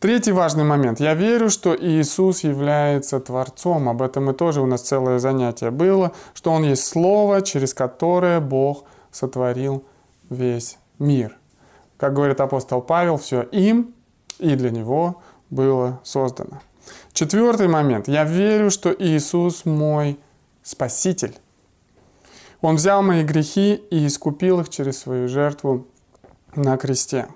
Третий 0.01 0.31
важный 0.31 0.63
момент. 0.63 0.99
Я 0.99 1.13
верю, 1.13 1.51
что 1.51 1.75
Иисус 1.75 2.43
является 2.43 3.19
Творцом. 3.19 3.87
Об 3.87 4.01
этом 4.01 4.31
и 4.31 4.33
тоже 4.33 4.59
у 4.59 4.65
нас 4.65 4.81
целое 4.81 5.19
занятие 5.19 5.69
было, 5.69 6.11
что 6.33 6.51
Он 6.51 6.63
есть 6.63 6.87
Слово, 6.87 7.43
через 7.43 7.75
которое 7.75 8.39
Бог 8.39 8.85
сотворил 9.11 9.85
весь 10.31 10.79
мир. 10.97 11.37
Как 11.97 12.15
говорит 12.15 12.41
апостол 12.41 12.81
Павел, 12.81 13.17
все 13.17 13.43
им 13.43 13.93
и 14.39 14.55
для 14.55 14.71
Него 14.71 15.21
было 15.51 15.99
создано. 16.03 16.63
Четвертый 17.13 17.67
момент. 17.67 18.07
Я 18.07 18.23
верю, 18.23 18.71
что 18.71 18.91
Иисус 18.97 19.65
мой 19.65 20.17
Спаситель. 20.63 21.35
Он 22.61 22.77
взял 22.77 23.03
мои 23.03 23.23
грехи 23.23 23.75
и 23.91 24.07
искупил 24.07 24.61
их 24.61 24.69
через 24.69 24.97
свою 24.97 25.27
жертву 25.27 25.85
на 26.55 26.75
кресте. 26.77 27.27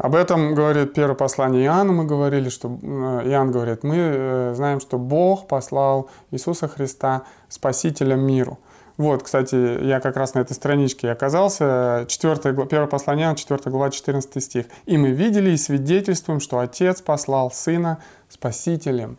Об 0.00 0.14
этом 0.14 0.54
говорит 0.54 0.94
первое 0.94 1.14
послание 1.14 1.66
Иоанна, 1.66 1.92
мы 1.92 2.06
говорили, 2.06 2.48
что 2.48 2.68
э, 2.68 2.86
Иоанн 3.26 3.52
говорит, 3.52 3.82
мы 3.82 3.96
э, 3.98 4.52
знаем, 4.54 4.80
что 4.80 4.96
Бог 4.96 5.46
послал 5.46 6.08
Иисуса 6.30 6.68
Христа 6.68 7.24
Спасителем 7.50 8.20
миру. 8.20 8.58
Вот, 8.96 9.22
кстати, 9.22 9.84
я 9.84 10.00
как 10.00 10.16
раз 10.16 10.32
на 10.32 10.38
этой 10.38 10.54
страничке 10.54 11.10
оказался, 11.10 12.06
4, 12.08 12.54
первое 12.66 12.86
послание 12.86 13.24
Иоанна, 13.24 13.36
4 13.36 13.60
глава, 13.66 13.90
14 13.90 14.42
стих. 14.42 14.66
«И 14.86 14.96
мы 14.96 15.10
видели 15.10 15.50
и 15.50 15.58
свидетельствуем, 15.58 16.40
что 16.40 16.60
Отец 16.60 17.02
послал 17.02 17.50
Сына 17.50 17.98
Спасителем 18.30 19.18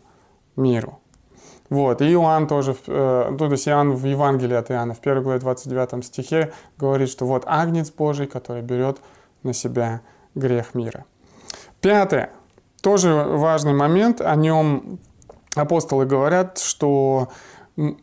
миру». 0.56 0.98
Вот, 1.70 2.02
и 2.02 2.12
Иоанн 2.12 2.48
тоже, 2.48 2.74
э, 2.88 3.36
то 3.38 3.46
есть 3.46 3.68
Иоанн 3.68 3.92
в 3.92 4.04
Евангелии 4.04 4.56
от 4.56 4.72
Иоанна, 4.72 4.94
в 4.94 5.00
1 5.00 5.22
главе 5.22 5.38
29 5.38 6.04
стихе 6.04 6.52
говорит, 6.76 7.08
что 7.08 7.24
вот 7.24 7.44
Агнец 7.46 7.92
Божий, 7.92 8.26
который 8.26 8.62
берет 8.62 8.98
на 9.44 9.52
себя 9.52 10.00
грех 10.34 10.74
мира. 10.74 11.04
Пятое. 11.80 12.30
Тоже 12.80 13.12
важный 13.12 13.74
момент. 13.74 14.20
О 14.20 14.34
нем 14.34 14.98
апостолы 15.54 16.06
говорят, 16.06 16.58
что 16.58 17.28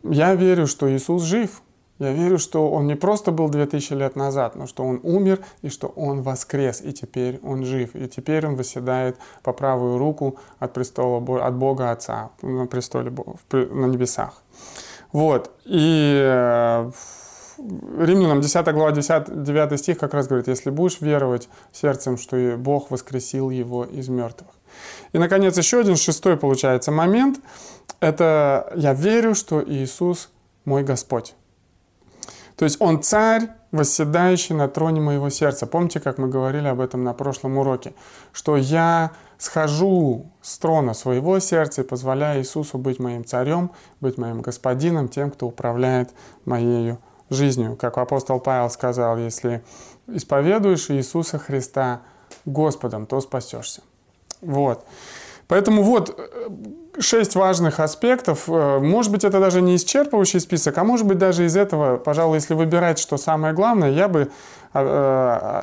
я 0.02 0.34
верю, 0.34 0.66
что 0.66 0.90
Иисус 0.90 1.22
жив. 1.22 1.62
Я 1.98 2.12
верю, 2.12 2.38
что 2.38 2.70
Он 2.70 2.86
не 2.86 2.96
просто 2.96 3.30
был 3.30 3.50
2000 3.50 3.92
лет 3.92 4.16
назад, 4.16 4.56
но 4.56 4.66
что 4.66 4.84
Он 4.84 5.00
умер 5.02 5.40
и 5.60 5.68
что 5.68 5.86
Он 5.88 6.22
воскрес, 6.22 6.80
и 6.80 6.94
теперь 6.94 7.38
Он 7.42 7.64
жив. 7.64 7.94
И 7.94 8.08
теперь 8.08 8.46
Он 8.46 8.56
восседает 8.56 9.18
по 9.42 9.52
правую 9.52 9.98
руку 9.98 10.38
от 10.58 10.72
престола 10.72 11.46
от 11.46 11.54
Бога 11.54 11.90
Отца 11.90 12.30
на 12.40 12.66
престоле 12.66 13.12
на 13.52 13.86
небесах. 13.86 14.42
Вот. 15.12 15.50
И 15.66 16.18
э, 16.24 16.90
Римлянам 17.60 18.40
10 18.40 18.72
глава 18.72 18.92
10, 18.92 19.42
9 19.42 19.78
стих 19.78 19.98
как 19.98 20.14
раз 20.14 20.26
говорит, 20.28 20.48
если 20.48 20.70
будешь 20.70 21.00
веровать 21.00 21.48
сердцем, 21.72 22.16
что 22.16 22.56
Бог 22.56 22.90
воскресил 22.90 23.50
его 23.50 23.84
из 23.84 24.08
мертвых. 24.08 24.50
И, 25.12 25.18
наконец, 25.18 25.58
еще 25.58 25.80
один 25.80 25.96
шестой, 25.96 26.36
получается, 26.36 26.90
момент. 26.90 27.40
Это 28.00 28.72
я 28.76 28.94
верю, 28.94 29.34
что 29.34 29.62
Иисус 29.62 30.30
мой 30.64 30.84
Господь. 30.84 31.34
То 32.56 32.64
есть 32.64 32.80
Он 32.80 33.02
царь, 33.02 33.48
восседающий 33.72 34.54
на 34.54 34.68
троне 34.68 35.00
моего 35.00 35.28
сердца. 35.28 35.66
Помните, 35.66 36.00
как 36.00 36.18
мы 36.18 36.28
говорили 36.28 36.66
об 36.66 36.80
этом 36.80 37.04
на 37.04 37.12
прошлом 37.12 37.58
уроке? 37.58 37.94
Что 38.32 38.56
я 38.56 39.12
схожу 39.38 40.30
с 40.40 40.58
трона 40.58 40.94
своего 40.94 41.38
сердца 41.40 41.82
и 41.82 41.84
позволяю 41.84 42.40
Иисусу 42.40 42.78
быть 42.78 42.98
моим 42.98 43.24
царем, 43.24 43.70
быть 44.00 44.18
моим 44.18 44.40
господином, 44.40 45.08
тем, 45.08 45.30
кто 45.30 45.46
управляет 45.46 46.10
моей 46.44 46.96
жизнью. 47.30 47.76
Как 47.76 47.96
апостол 47.98 48.40
Павел 48.40 48.68
сказал, 48.70 49.16
если 49.16 49.62
исповедуешь 50.06 50.90
Иисуса 50.90 51.38
Христа 51.38 52.02
Господом, 52.44 53.06
то 53.06 53.20
спасешься. 53.20 53.82
Вот. 54.40 54.84
Поэтому 55.48 55.82
вот 55.82 56.14
э, 56.16 56.48
шесть 57.00 57.34
важных 57.34 57.80
аспектов. 57.80 58.44
Э, 58.48 58.78
может 58.78 59.10
быть, 59.10 59.24
это 59.24 59.40
даже 59.40 59.60
не 59.60 59.76
исчерпывающий 59.76 60.40
список, 60.40 60.78
а 60.78 60.84
может 60.84 61.06
быть, 61.06 61.18
даже 61.18 61.44
из 61.44 61.56
этого, 61.56 61.96
пожалуй, 61.96 62.36
если 62.36 62.54
выбирать, 62.54 62.98
что 62.98 63.16
самое 63.16 63.52
главное, 63.52 63.90
я 63.90 64.08
бы 64.08 64.30
э, 64.74 65.62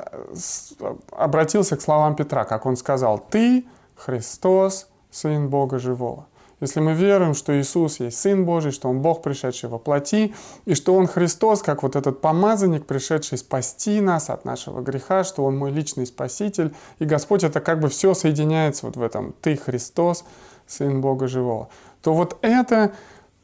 обратился 1.12 1.78
к 1.78 1.82
словам 1.82 2.16
Петра, 2.16 2.44
как 2.44 2.66
он 2.66 2.76
сказал, 2.76 3.18
«Ты, 3.18 3.66
Христос, 3.96 4.90
Сын 5.10 5.48
Бога 5.48 5.80
Живого». 5.80 6.26
Если 6.60 6.80
мы 6.80 6.94
веруем, 6.94 7.36
что 7.36 7.60
Иисус 7.60 8.00
есть 8.00 8.20
Сын 8.20 8.44
Божий, 8.44 8.72
что 8.72 8.90
Он 8.90 9.02
Бог, 9.02 9.22
пришедший 9.22 9.70
во 9.70 9.78
плоти, 9.78 10.34
и 10.66 10.74
что 10.74 10.96
Он 10.96 11.06
Христос, 11.06 11.62
как 11.62 11.84
вот 11.84 11.96
этот 11.96 12.20
помазанник, 12.20 12.88
пришедший 12.88 13.38
спасти 13.38 14.02
нас 14.02 14.32
от 14.32 14.44
нашего 14.44 14.82
греха, 14.82 15.24
что 15.24 15.46
Он 15.46 15.56
мой 15.56 15.72
личный 15.72 16.08
Спаситель, 16.08 16.74
и 16.98 17.06
Господь, 17.06 17.44
это 17.44 17.60
как 17.60 17.80
бы 17.80 17.90
все 17.90 18.16
соединяется 18.16 18.88
вот 18.88 18.98
в 18.98 19.04
этом 19.04 19.36
«Ты 19.42 19.56
Христос, 19.56 20.26
Сын 20.66 21.00
Бога 21.00 21.28
Живого», 21.28 21.70
то 22.02 22.14
вот 22.14 22.38
это 22.42 22.94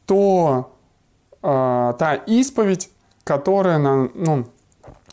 то, 0.06 0.72
э, 1.40 1.94
та 1.96 2.14
исповедь, 2.26 2.90
которая, 3.22 3.78
на, 3.78 4.10
ну, 4.12 4.44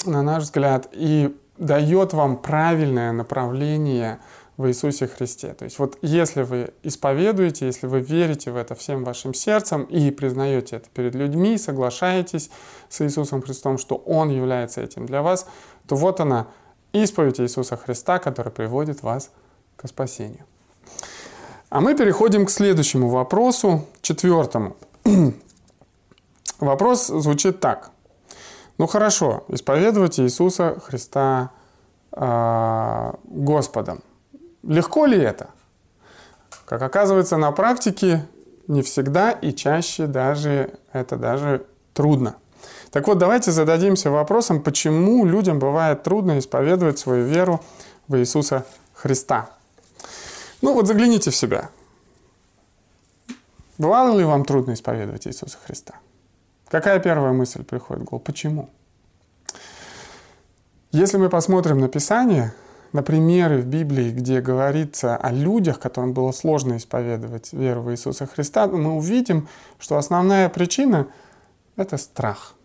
на 0.06 0.24
наш 0.24 0.44
взгляд, 0.44 0.88
и 0.92 1.38
дает 1.60 2.14
вам 2.14 2.38
правильное 2.38 3.12
направление– 3.12 4.20
в 4.58 4.68
Иисусе 4.68 5.08
Христе. 5.08 5.54
То 5.54 5.66
есть 5.66 5.80
вот 5.80 5.98
если 6.02 6.44
вы 6.44 6.74
исповедуете, 6.84 7.66
если 7.66 7.88
вы 7.88 8.02
верите 8.02 8.52
в 8.52 8.58
это 8.58 8.76
всем 8.76 9.04
вашим 9.04 9.34
сердцем 9.34 9.84
и 9.84 10.12
признаете 10.12 10.78
это 10.78 10.90
перед 10.90 11.16
людьми, 11.16 11.58
соглашаетесь 11.58 12.50
с 12.90 13.02
Иисусом 13.02 13.42
Христом, 13.42 13.78
что 13.78 13.96
Он 13.96 14.30
является 14.30 14.82
этим 14.82 15.06
для 15.06 15.22
вас, 15.22 15.48
то 15.88 15.96
вот 15.96 16.20
она, 16.20 16.48
исповедь 16.94 17.40
Иисуса 17.40 17.78
Христа, 17.78 18.20
которая 18.20 18.52
приводит 18.52 19.02
вас 19.04 19.32
к 19.78 19.88
спасению. 19.88 20.46
А 21.70 21.80
мы 21.80 21.96
переходим 21.96 22.46
к 22.46 22.52
следующему 22.52 23.10
вопросу, 23.10 23.86
четвертому. 24.02 24.76
Вопрос 26.60 27.08
звучит 27.08 27.60
так. 27.60 27.92
Ну 28.78 28.88
хорошо, 28.88 29.44
исповедовать 29.48 30.20
Иисуса 30.20 30.80
Христа 30.86 31.52
э, 32.12 33.14
Господом. 33.24 34.04
Легко 34.64 35.06
ли 35.06 35.18
это? 35.18 35.50
Как 36.66 36.82
оказывается, 36.82 37.38
на 37.38 37.52
практике 37.52 38.28
не 38.68 38.82
всегда 38.82 39.32
и 39.32 39.54
чаще 39.54 40.08
даже 40.08 40.74
это 40.94 41.18
даже 41.18 41.66
трудно. 41.94 42.36
Так 42.92 43.08
вот, 43.08 43.18
давайте 43.18 43.52
зададимся 43.52 44.12
вопросом, 44.12 44.62
почему 44.62 45.26
людям 45.26 45.60
бывает 45.60 46.04
трудно 46.04 46.40
исповедовать 46.40 47.00
свою 47.00 47.26
веру 47.26 47.62
в 48.08 48.18
Иисуса 48.18 48.66
Христа. 48.94 49.50
Ну 50.62 50.74
вот 50.74 50.88
загляните 50.88 51.32
в 51.32 51.36
себя. 51.36 51.70
Бывало 53.78 54.18
ли 54.18 54.24
вам 54.24 54.46
трудно 54.46 54.74
исповедовать 54.74 55.26
Иисуса 55.26 55.58
Христа? 55.66 55.96
Какая 56.70 57.00
первая 57.00 57.34
мысль 57.34 57.64
приходит 57.64 58.04
в 58.04 58.06
голову? 58.06 58.24
Почему? 58.24 58.70
Если 60.92 61.18
мы 61.18 61.30
посмотрим 61.30 61.80
на 61.80 61.88
Писание, 61.88 62.54
на 62.94 63.04
примеры 63.04 63.62
в 63.62 63.66
Библии, 63.66 64.12
где 64.12 64.42
говорится 64.42 65.16
о 65.16 65.32
людях, 65.32 65.80
которым 65.80 66.14
было 66.14 66.32
сложно 66.32 66.78
исповедовать 66.78 67.54
веру 67.54 67.82
в 67.82 67.92
Иисуса 67.92 68.26
Христа, 68.26 68.68
мы 68.68 68.96
увидим, 68.96 69.48
что 69.80 69.98
основная 69.98 70.50
причина— 70.50 71.08
это 71.78 71.98
страх. 71.98 72.56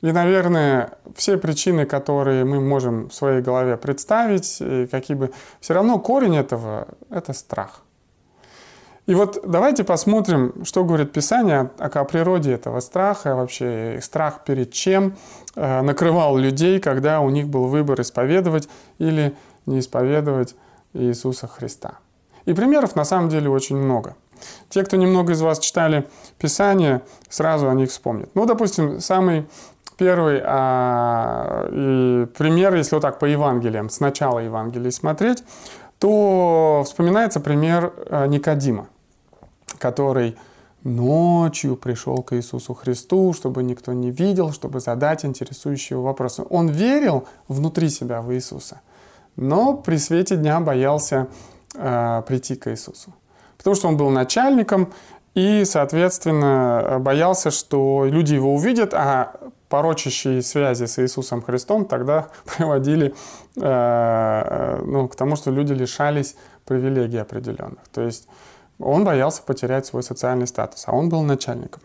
И, 0.00 0.12
наверное, 0.12 0.98
все 1.16 1.38
причины, 1.38 1.84
которые 1.84 2.44
мы 2.44 2.60
можем 2.60 3.08
в 3.08 3.14
своей 3.14 3.42
голове 3.42 3.76
представить, 3.76 4.62
какие 4.90 5.16
бы, 5.16 5.32
все 5.60 5.74
равно 5.74 5.98
корень 5.98 6.36
этого— 6.36 6.86
это 7.10 7.32
страх. 7.32 7.82
И 9.08 9.14
вот 9.14 9.40
давайте 9.42 9.84
посмотрим, 9.84 10.66
что 10.66 10.84
говорит 10.84 11.12
Писание 11.12 11.70
о, 11.78 11.86
о 11.86 12.04
природе 12.04 12.52
этого 12.52 12.80
страха, 12.80 13.34
вообще 13.34 14.00
страх 14.02 14.44
перед 14.44 14.70
чем 14.70 15.16
э, 15.56 15.80
накрывал 15.80 16.36
людей, 16.36 16.78
когда 16.78 17.20
у 17.20 17.30
них 17.30 17.48
был 17.48 17.68
выбор 17.68 18.02
исповедовать 18.02 18.68
или 18.98 19.34
не 19.64 19.78
исповедовать 19.78 20.54
Иисуса 20.92 21.46
Христа. 21.46 21.94
И 22.44 22.52
примеров 22.52 22.96
на 22.96 23.04
самом 23.04 23.30
деле 23.30 23.48
очень 23.48 23.78
много. 23.78 24.14
Те, 24.68 24.84
кто 24.84 24.98
немного 24.98 25.32
из 25.32 25.40
вас 25.40 25.58
читали 25.58 26.06
Писание, 26.36 27.00
сразу 27.30 27.70
о 27.70 27.74
них 27.74 27.88
вспомнят. 27.88 28.28
Ну, 28.34 28.44
допустим, 28.44 29.00
самый 29.00 29.46
первый 29.96 30.42
а, 30.44 31.66
и 31.72 32.26
пример, 32.36 32.74
если 32.74 32.94
вот 32.94 33.00
так 33.00 33.18
по 33.18 33.24
Евангелиям, 33.24 33.88
с 33.88 34.00
начала 34.00 34.40
Евангелия 34.40 34.90
смотреть, 34.90 35.42
то 35.98 36.82
вспоминается 36.84 37.40
пример 37.40 37.94
э, 38.10 38.26
Никодима 38.26 38.86
который 39.78 40.36
ночью 40.84 41.76
пришел 41.76 42.22
к 42.22 42.36
Иисусу 42.36 42.74
Христу, 42.74 43.32
чтобы 43.32 43.62
никто 43.62 43.92
не 43.92 44.10
видел, 44.10 44.52
чтобы 44.52 44.80
задать 44.80 45.24
интересующие 45.24 45.96
его 45.96 46.04
вопросы. 46.04 46.44
Он 46.50 46.68
верил 46.68 47.26
внутри 47.48 47.88
себя 47.90 48.20
в 48.22 48.32
Иисуса, 48.32 48.80
но 49.36 49.74
при 49.74 49.96
свете 49.96 50.36
дня 50.36 50.60
боялся 50.60 51.28
э, 51.74 52.22
прийти 52.26 52.54
к 52.54 52.70
Иисусу. 52.70 53.12
Потому 53.56 53.76
что 53.76 53.88
он 53.88 53.96
был 53.96 54.10
начальником 54.10 54.92
и, 55.34 55.64
соответственно, 55.64 56.98
боялся, 57.00 57.50
что 57.50 58.06
люди 58.06 58.34
его 58.34 58.54
увидят, 58.54 58.94
а 58.94 59.34
порочащие 59.68 60.42
связи 60.42 60.86
с 60.86 60.98
Иисусом 60.98 61.42
Христом 61.42 61.84
тогда 61.84 62.28
приводили 62.56 63.14
э, 63.56 64.82
ну, 64.84 65.08
к 65.08 65.16
тому, 65.16 65.36
что 65.36 65.50
люди 65.50 65.72
лишались 65.72 66.36
привилегий 66.64 67.18
определенных. 67.18 67.86
То 67.92 68.02
есть 68.02 68.28
он 68.78 69.04
боялся 69.04 69.42
потерять 69.42 69.86
свой 69.86 70.02
социальный 70.02 70.46
статус, 70.46 70.84
а 70.86 70.92
он 70.92 71.08
был 71.08 71.22
начальником. 71.22 71.82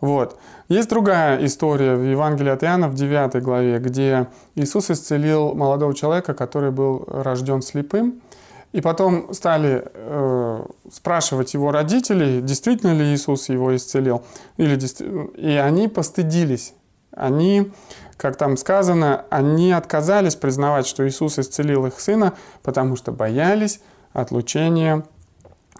Вот. 0.00 0.38
Есть 0.68 0.88
другая 0.88 1.44
история 1.44 1.96
в 1.96 2.02
Евангелии 2.02 2.50
от 2.50 2.62
Иоанна 2.62 2.88
в 2.88 2.94
9 2.94 3.42
главе, 3.42 3.78
где 3.78 4.28
Иисус 4.54 4.90
исцелил 4.90 5.54
молодого 5.54 5.94
человека, 5.94 6.34
который 6.34 6.70
был 6.70 7.04
рожден 7.06 7.62
слепым. 7.62 8.20
И 8.72 8.80
потом 8.80 9.32
стали 9.32 9.84
э, 9.84 10.66
спрашивать 10.92 11.54
его 11.54 11.70
родителей, 11.70 12.42
действительно 12.42 12.92
ли 12.92 13.14
Иисус 13.14 13.48
его 13.48 13.74
исцелил. 13.74 14.24
Или, 14.58 14.78
и 15.36 15.56
они 15.56 15.88
постыдились. 15.88 16.74
Они, 17.12 17.72
как 18.18 18.36
там 18.36 18.58
сказано, 18.58 19.24
они 19.30 19.72
отказались 19.72 20.34
признавать, 20.34 20.86
что 20.86 21.08
Иисус 21.08 21.38
исцелил 21.38 21.86
их 21.86 21.98
сына, 21.98 22.34
потому 22.62 22.96
что 22.96 23.12
боялись 23.12 23.80
отлучения 24.12 25.04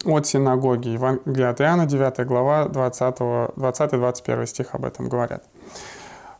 от 0.04 0.26
синагоги. 0.26 0.88
Евангелие 0.90 1.48
от 1.48 1.60
Иоанна, 1.60 1.86
9 1.86 2.26
глава, 2.26 2.66
20-21 2.66 4.46
стих 4.46 4.74
об 4.74 4.84
этом 4.84 5.08
говорят. 5.08 5.44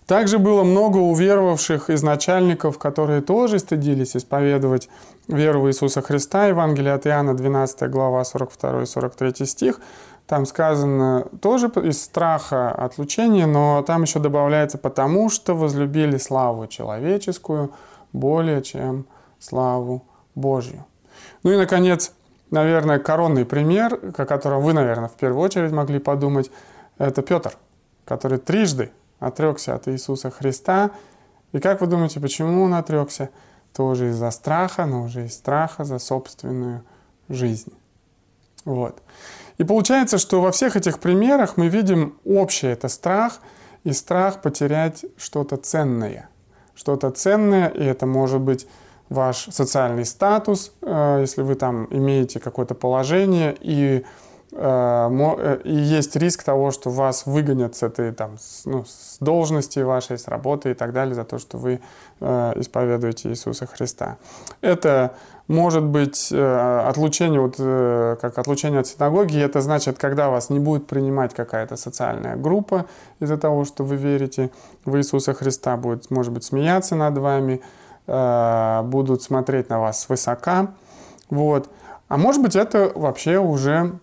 Также 0.07 0.39
было 0.39 0.63
много 0.63 0.99
уверовавших 0.99 1.91
из 1.91 2.03
начальников, 2.05 2.79
которые 2.79 3.23
тоже 3.23 3.59
стыдились 3.59 4.17
исповедовать 4.17 4.89
веру 5.27 5.63
в 5.63 5.69
Иисуса 5.69 6.01
Христа. 6.01 6.47
Евангелие 6.47 6.93
от 6.93 7.07
Иоанна, 7.09 7.35
12 7.35 7.91
глава, 7.91 8.23
42-43 8.23 9.47
стих. 9.47 9.81
Там 10.29 10.47
сказано 10.47 11.27
тоже 11.41 11.69
из 11.83 12.03
страха 12.03 12.71
отлучения, 12.71 13.47
но 13.47 13.83
там 13.83 14.03
еще 14.03 14.21
добавляется 14.21 14.79
«потому 14.79 15.29
что 15.29 15.55
возлюбили 15.55 16.19
славу 16.19 16.67
человеческую 16.69 17.73
более, 18.13 18.63
чем 18.63 19.07
славу 19.41 20.05
Божью». 20.37 20.85
Ну 21.43 21.53
и, 21.53 21.57
наконец, 21.57 22.13
наверное, 22.51 22.99
коронный 22.99 23.45
пример, 23.45 23.99
о 24.17 24.25
котором 24.25 24.63
вы, 24.63 24.73
наверное, 24.73 25.09
в 25.09 25.15
первую 25.15 25.43
очередь 25.43 25.73
могли 25.73 25.99
подумать, 25.99 26.51
это 26.99 27.23
Петр, 27.23 27.57
который 28.05 28.39
трижды 28.39 28.91
отрекся 29.19 29.75
от 29.75 29.89
Иисуса 29.89 30.31
Христа. 30.31 30.91
И 31.53 31.59
как 31.59 31.81
вы 31.81 31.87
думаете, 31.87 32.21
почему 32.21 32.63
он 32.63 32.75
отрекся? 32.75 33.31
Тоже 33.75 34.09
из-за 34.09 34.31
страха, 34.31 34.87
но 34.87 35.05
уже 35.05 35.27
из 35.27 35.35
страха 35.35 35.85
за 35.85 35.99
собственную 35.99 36.83
жизнь. 37.29 37.73
Вот. 38.65 39.03
И 39.59 39.65
получается, 39.65 40.19
что 40.19 40.41
во 40.41 40.51
всех 40.51 40.77
этих 40.77 40.99
примерах 40.99 41.57
мы 41.57 41.69
видим 41.69 42.19
общее 42.25 42.73
это 42.73 42.89
страх 42.89 43.41
и 43.85 43.93
страх 43.93 44.43
потерять 44.43 45.05
что-то 45.17 45.57
ценное. 45.57 46.29
Что-то 46.75 47.11
ценное, 47.11 47.69
и 47.69 47.85
это 47.85 48.07
может 48.07 48.41
быть 48.41 48.67
ваш 49.09 49.49
социальный 49.51 50.05
статус, 50.05 50.73
э, 50.83 51.19
если 51.21 51.43
вы 51.43 51.55
там 51.55 51.87
имеете 51.91 52.41
какое-то 52.41 52.75
положение, 52.75 53.57
и, 53.61 54.05
э, 54.53 54.57
э, 54.59 55.61
и 55.65 55.75
есть 55.75 56.17
риск 56.17 56.43
того, 56.43 56.71
что 56.73 56.91
вас 56.91 57.27
выгонят 57.27 57.77
с 57.77 57.83
этой 57.83 58.13
там, 58.13 58.37
ну, 58.65 58.85
с 58.85 59.19
должности 59.21 59.79
вашей, 59.81 60.19
с 60.19 60.27
работы 60.29 60.73
и 60.73 60.75
так 60.75 60.93
далее 60.93 61.15
за 61.15 61.25
то, 61.25 61.39
что 61.39 61.59
вы 61.59 61.81
исповедуете 62.19 63.29
Иисуса 63.29 63.67
Христа. 63.67 64.17
Это 64.63 65.13
может 65.49 65.85
быть 65.85 66.33
отлучение, 66.33 67.41
вот, 67.41 67.57
как 68.19 68.39
отлучение 68.39 68.81
от 68.81 68.87
синагоги, 68.87 69.39
это 69.39 69.61
значит, 69.61 69.99
когда 69.99 70.31
вас 70.31 70.49
не 70.49 70.59
будет 70.59 70.87
принимать 70.87 71.35
какая-то 71.35 71.77
социальная 71.77 72.37
группа 72.37 72.87
из-за 73.21 73.37
того, 73.37 73.67
что 73.67 73.85
вы 73.85 73.97
верите 73.97 74.51
в 74.87 74.97
Иисуса 74.97 75.35
Христа, 75.35 75.77
будет, 75.77 76.11
может 76.11 76.33
быть, 76.33 76.45
смеяться 76.45 76.97
над 76.97 77.19
вами, 77.19 77.61
будут 78.07 79.23
смотреть 79.23 79.69
на 79.69 79.81
вас 79.81 80.01
свысока. 80.01 80.75
Вот. 81.29 81.69
А 82.09 82.17
может 82.17 82.41
быть, 82.41 82.55
это 82.55 82.93
вообще 82.95 83.39
уже 83.39 83.99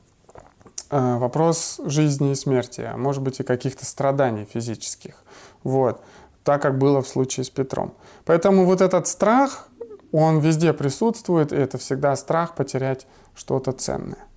э, 0.90 1.18
вопрос 1.18 1.80
жизни 1.86 2.32
и 2.32 2.36
смерти, 2.36 2.82
а 2.82 2.98
может 2.98 3.22
быть 3.22 3.40
и 3.40 3.44
каких-то 3.44 3.86
страданий 3.86 4.46
физических. 4.46 5.16
Вот. 5.64 6.02
Так 6.44 6.62
как 6.62 6.78
было 6.78 7.02
в 7.02 7.08
случае 7.08 7.46
с 7.46 7.50
Петром. 7.50 7.94
Поэтому 8.26 8.66
вот 8.66 8.82
этот 8.82 9.08
страх, 9.08 9.70
он 10.12 10.40
везде 10.40 10.74
присутствует, 10.74 11.54
и 11.54 11.56
это 11.56 11.78
всегда 11.78 12.16
страх 12.18 12.56
потерять 12.56 13.08
что-то 13.36 13.72
ценное. 13.72 14.28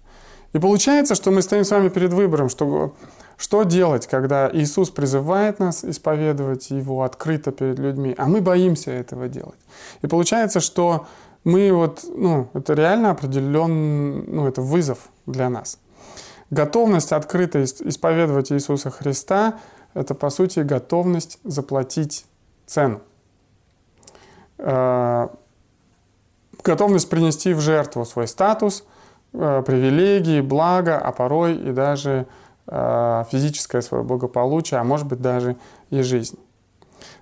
И 0.52 0.58
получается, 0.58 1.16
что 1.16 1.32
мы 1.32 1.42
стоим 1.42 1.64
с 1.64 1.70
вами 1.70 1.88
перед 1.88 2.12
выбором, 2.12 2.48
что 2.48 2.94
что 3.36 3.64
делать, 3.64 4.06
когда 4.06 4.50
Иисус 4.52 4.90
призывает 4.90 5.58
нас 5.58 5.84
исповедовать 5.84 6.70
Его 6.70 7.02
открыто 7.02 7.52
перед 7.52 7.78
людьми, 7.78 8.14
а 8.16 8.26
мы 8.26 8.40
боимся 8.40 8.90
этого 8.90 9.28
делать? 9.28 9.58
И 10.02 10.06
получается, 10.06 10.60
что 10.60 11.06
мы 11.44 11.72
вот, 11.72 12.04
ну, 12.08 12.48
это 12.54 12.74
реально 12.74 13.10
определен, 13.10 14.24
ну, 14.34 14.48
это 14.48 14.62
вызов 14.62 15.10
для 15.26 15.48
нас. 15.48 15.78
Готовность 16.50 17.12
открыто 17.12 17.62
исповедовать 17.62 18.52
Иисуса 18.52 18.90
Христа– 18.90 19.58
это, 19.94 20.14
по 20.14 20.30
сути, 20.30 20.60
готовность 20.60 21.38
заплатить 21.42 22.26
цену. 22.66 23.00
Э, 24.58 25.28
готовность 26.62 27.08
принести 27.08 27.54
в 27.54 27.60
жертву 27.60 28.04
свой 28.04 28.28
статус, 28.28 28.84
э, 29.32 29.62
привилегии, 29.66 30.40
благо, 30.40 30.98
а 30.98 31.12
порой 31.12 31.56
и 31.56 31.72
даже 31.72 32.26
физическое 32.66 33.80
свое 33.80 34.02
благополучие, 34.02 34.80
а 34.80 34.84
может 34.84 35.06
быть 35.06 35.20
даже 35.20 35.56
и 35.90 36.02
жизнь. 36.02 36.38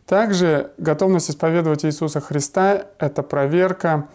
Также 0.06 0.72
готовность 0.78 1.30
исповедовать 1.30 1.84
Иисуса 1.84 2.20
Христа– 2.20 2.86
это 2.98 3.22
проверка 3.22 4.08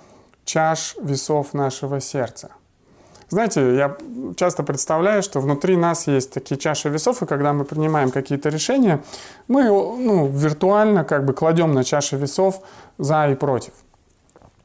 чаш 0.46 0.96
весов 1.02 1.54
нашего 1.54 2.00
сердца. 2.00 2.50
Знаете, 3.30 3.76
я 3.76 3.96
часто 4.36 4.64
представляю, 4.64 5.22
что 5.22 5.40
внутри 5.40 5.78
нас 5.78 6.08
есть 6.08 6.34
такие 6.34 6.58
чаши 6.58 6.90
весов, 6.90 7.22
и 7.22 7.28
когда 7.28 7.54
мы 7.54 7.64
принимаем 7.64 8.10
какие-то 8.10 8.50
решения, 8.50 9.04
мы 9.48 9.66
ну, 9.66 10.28
виртуально 10.28 11.04
как 11.04 11.26
бы 11.26 11.34
кладем 11.34 11.74
на 11.74 11.84
чаши 11.84 12.18
весов 12.18 12.62
за 12.98 13.30
и 13.30 13.36
против. 13.36 13.74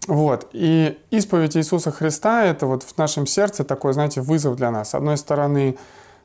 Вот. 0.06 0.48
И 0.52 0.98
исповедь 1.10 1.56
Иисуса 1.56 1.90
Христа– 1.90 2.44
это 2.46 2.66
вот 2.66 2.82
в 2.82 2.96
нашем 2.96 3.26
сердце 3.26 3.64
такой, 3.64 3.92
знаете, 3.92 4.22
вызов 4.22 4.56
для 4.56 4.70
нас. 4.70 4.90
С 4.90 4.94
одной 4.94 5.18
стороны, 5.18 5.76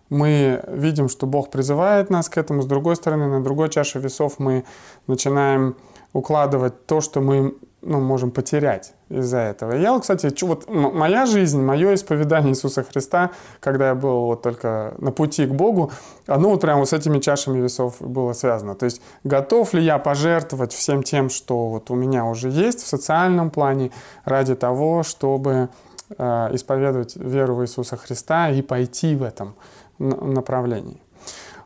мы 0.09 0.63
видим, 0.67 1.09
что 1.09 1.27
Бог 1.27 1.49
призывает 1.49 2.09
нас 2.09 2.29
к 2.29 2.37
этому, 2.37 2.61
с 2.61 2.65
другой 2.65 2.95
стороны, 2.95 3.27
на 3.27 3.43
другой 3.43 3.69
чаше 3.69 3.99
весов 3.99 4.39
мы 4.39 4.63
начинаем 5.07 5.75
укладывать 6.13 6.85
то, 6.87 7.01
что 7.01 7.21
мы 7.21 7.55
ну, 7.81 7.99
можем 8.01 8.31
потерять 8.31 8.93
из-за 9.09 9.37
этого. 9.37 9.73
Я, 9.73 9.97
кстати, 9.99 10.33
вот 10.43 10.69
моя 10.69 11.25
жизнь, 11.25 11.61
мое 11.61 11.93
исповедание 11.93 12.51
Иисуса 12.51 12.83
Христа, 12.83 13.31
когда 13.59 13.89
я 13.89 13.95
был 13.95 14.25
вот 14.25 14.41
только 14.41 14.95
на 14.97 15.11
пути 15.11 15.45
к 15.45 15.51
Богу, 15.51 15.91
оно 16.27 16.49
вот 16.49 16.61
прямо 16.61 16.79
вот 16.79 16.89
с 16.89 16.93
этими 16.93 17.19
чашами 17.19 17.59
весов 17.59 18.01
было 18.01 18.33
связано. 18.33 18.75
То 18.75 18.85
есть 18.85 19.01
готов 19.23 19.73
ли 19.73 19.81
я 19.81 19.97
пожертвовать 19.97 20.73
всем 20.73 21.03
тем, 21.03 21.29
что 21.29 21.69
вот 21.69 21.89
у 21.89 21.95
меня 21.95 22.25
уже 22.25 22.49
есть 22.49 22.81
в 22.81 22.87
социальном 22.87 23.49
плане, 23.49 23.91
ради 24.25 24.55
того, 24.55 25.03
чтобы 25.03 25.69
э, 26.17 26.49
исповедовать 26.51 27.15
веру 27.15 27.55
в 27.55 27.63
Иисуса 27.63 27.95
Христа 27.95 28.49
и 28.49 28.61
пойти 28.61 29.15
в 29.15 29.23
этом 29.23 29.55
направлений. 29.99 31.01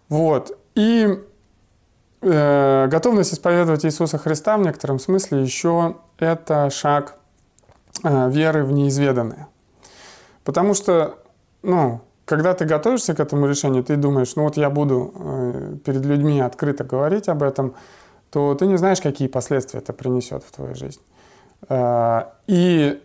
Вот. 0.09 0.57
И 0.75 1.19
э, 2.21 2.87
готовность 2.87 3.33
исповедовать 3.33 3.85
Иисуса 3.85 4.17
Христа 4.17 4.57
в 4.57 4.61
некотором 4.61 4.99
смысле 4.99 5.43
еще 5.43 5.95
это 6.17 6.69
шаг 6.69 7.15
э, 8.03 8.29
веры 8.29 8.65
в 8.65 8.71
неизведанное. 8.71 9.47
Потому 10.43 10.73
что, 10.73 11.19
ну, 11.61 12.01
когда 12.25 12.53
ты 12.53 12.65
готовишься 12.65 13.13
к 13.13 13.19
этому 13.19 13.47
решению, 13.47 13.83
ты 13.83 13.95
думаешь, 13.95 14.35
ну 14.35 14.43
вот 14.43 14.57
я 14.57 14.69
буду 14.69 15.13
э, 15.15 15.75
перед 15.85 16.05
людьми 16.05 16.41
открыто 16.41 16.83
говорить 16.83 17.29
об 17.29 17.43
этом, 17.43 17.75
то 18.31 18.55
ты 18.55 18.65
не 18.65 18.77
знаешь, 18.77 19.01
какие 19.01 19.27
последствия 19.27 19.79
это 19.79 19.93
принесет 19.93 20.43
в 20.43 20.51
твою 20.51 20.75
жизнь. 20.75 21.01
Э, 21.69 22.23
и 22.47 23.01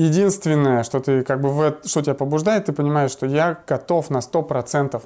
единственное, 0.00 0.82
что 0.82 1.00
ты 1.00 1.22
как 1.22 1.40
бы 1.40 1.50
в, 1.50 1.76
что 1.84 2.02
тебя 2.02 2.14
побуждает, 2.14 2.66
ты 2.66 2.72
понимаешь, 2.72 3.10
что 3.10 3.26
я 3.26 3.58
готов 3.66 4.10
на 4.10 4.18
100% 4.18 5.02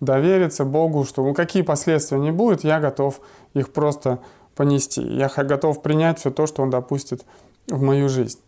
довериться 0.00 0.64
Богу, 0.64 1.04
что 1.04 1.24
ну, 1.24 1.34
какие 1.34 1.62
последствия 1.62 2.18
не 2.18 2.30
будет, 2.30 2.64
я 2.64 2.80
готов 2.80 3.20
их 3.54 3.72
просто 3.72 4.18
понести. 4.54 5.02
Я 5.02 5.28
готов 5.28 5.82
принять 5.82 6.18
все 6.18 6.30
то, 6.30 6.46
что 6.46 6.62
Он 6.62 6.70
допустит 6.70 7.24
в 7.68 7.82
мою 7.82 8.08
жизнь. 8.08 8.40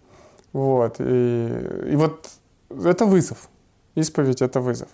Вот. 0.52 0.96
И, 0.98 1.92
и 1.92 1.96
вот 1.96 2.28
это 2.70 3.06
вызов. 3.06 3.48
Исповедь— 3.94 4.42
это 4.42 4.60
вызов. 4.60 4.88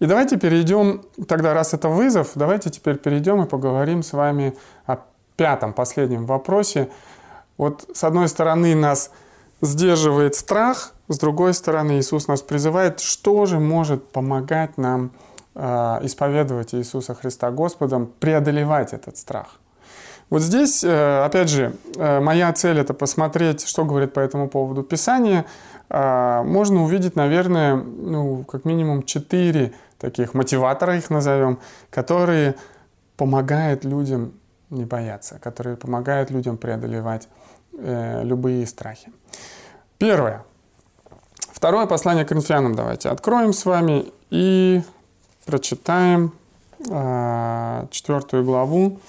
И 0.00 0.06
давайте 0.06 0.36
перейдем, 0.36 1.02
тогда 1.26 1.54
раз 1.54 1.74
это 1.74 1.88
вызов, 1.88 2.32
давайте 2.34 2.70
теперь 2.70 2.96
перейдем 2.96 3.42
и 3.42 3.46
поговорим 3.46 4.02
с 4.02 4.12
вами 4.12 4.56
о 4.86 4.98
пятом, 5.36 5.72
последнем 5.72 6.26
вопросе. 6.26 6.88
Вот 7.56 7.88
с 7.92 8.04
одной 8.04 8.28
стороны 8.28 8.74
нас 8.74 9.10
сдерживает 9.60 10.34
страх, 10.34 10.92
с 11.08 11.18
другой 11.18 11.54
стороны 11.54 11.98
Иисус 11.98 12.28
нас 12.28 12.42
призывает, 12.42 13.00
что 13.00 13.46
же 13.46 13.58
может 13.58 14.10
помогать 14.10 14.76
нам 14.78 15.10
э, 15.54 15.60
исповедовать 16.02 16.74
Иисуса 16.74 17.14
Христа 17.14 17.50
Господом, 17.50 18.12
преодолевать 18.20 18.92
этот 18.92 19.16
страх. 19.16 19.58
Вот 20.30 20.42
здесь, 20.42 20.84
э, 20.84 21.24
опять 21.24 21.48
же, 21.48 21.74
э, 21.96 22.20
моя 22.20 22.52
цель 22.52 22.78
это 22.78 22.92
посмотреть, 22.92 23.66
что 23.66 23.84
говорит 23.84 24.12
по 24.12 24.20
этому 24.20 24.48
поводу 24.48 24.82
Писание. 24.82 25.46
Э, 25.88 26.42
можно 26.44 26.84
увидеть, 26.84 27.16
наверное, 27.16 27.76
ну, 27.76 28.44
как 28.44 28.66
минимум 28.66 29.02
четыре 29.04 29.72
таких 29.98 30.34
мотиватора 30.34 30.96
их 30.96 31.08
назовем, 31.08 31.58
которые 31.90 32.54
помогают 33.16 33.84
людям 33.84 34.32
не 34.70 34.84
бояться, 34.84 35.38
которые 35.38 35.76
помогают 35.76 36.30
людям 36.30 36.58
преодолевать 36.58 37.28
э, 37.78 38.22
любые 38.22 38.66
страхи. 38.66 39.10
Первое. 39.98 40.44
Второе 41.52 41.86
послание 41.86 42.24
к 42.24 42.28
Коринфянам 42.28 42.76
давайте 42.76 43.08
откроем 43.08 43.52
с 43.52 43.64
вами 43.64 44.12
и 44.30 44.80
прочитаем 45.44 46.32
э, 46.88 47.86
четвертую 47.90 48.44
главу, 48.44 49.00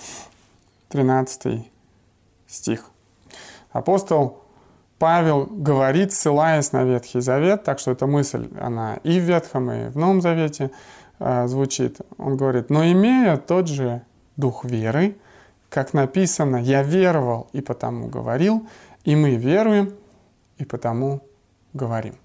13 0.89 1.71
стих. 2.47 2.85
Апостол 3.71 4.43
Павел 4.97 5.45
говорит, 5.45 6.11
ссылаясь 6.11 6.71
на 6.71 6.83
Ветхий 6.83 7.19
Завет, 7.19 7.63
так 7.63 7.77
что 7.77 7.91
эта 7.91 8.07
мысль, 8.07 8.49
она 8.59 8.95
и 9.03 9.19
в 9.19 9.23
Ветхом, 9.23 9.69
и 9.69 9.89
в 9.89 9.95
Новом 9.95 10.23
Завете 10.23 10.71
э, 11.19 11.47
звучит. 11.47 11.99
Он 12.17 12.35
говорит, 12.35 12.71
но 12.71 12.83
имея 12.83 13.37
тот 13.37 13.67
же 13.67 14.01
дух 14.37 14.65
веры, 14.65 15.15
как 15.69 15.93
написано, 15.93 16.57
я 16.57 16.81
веровал 16.81 17.47
и 17.53 17.61
потому 17.61 18.07
говорил, 18.07 18.67
и 19.03 19.15
мы 19.15 19.35
веруем 19.35 19.93
и 20.59 20.65
потому 20.65 21.21
говорим. 21.73 22.15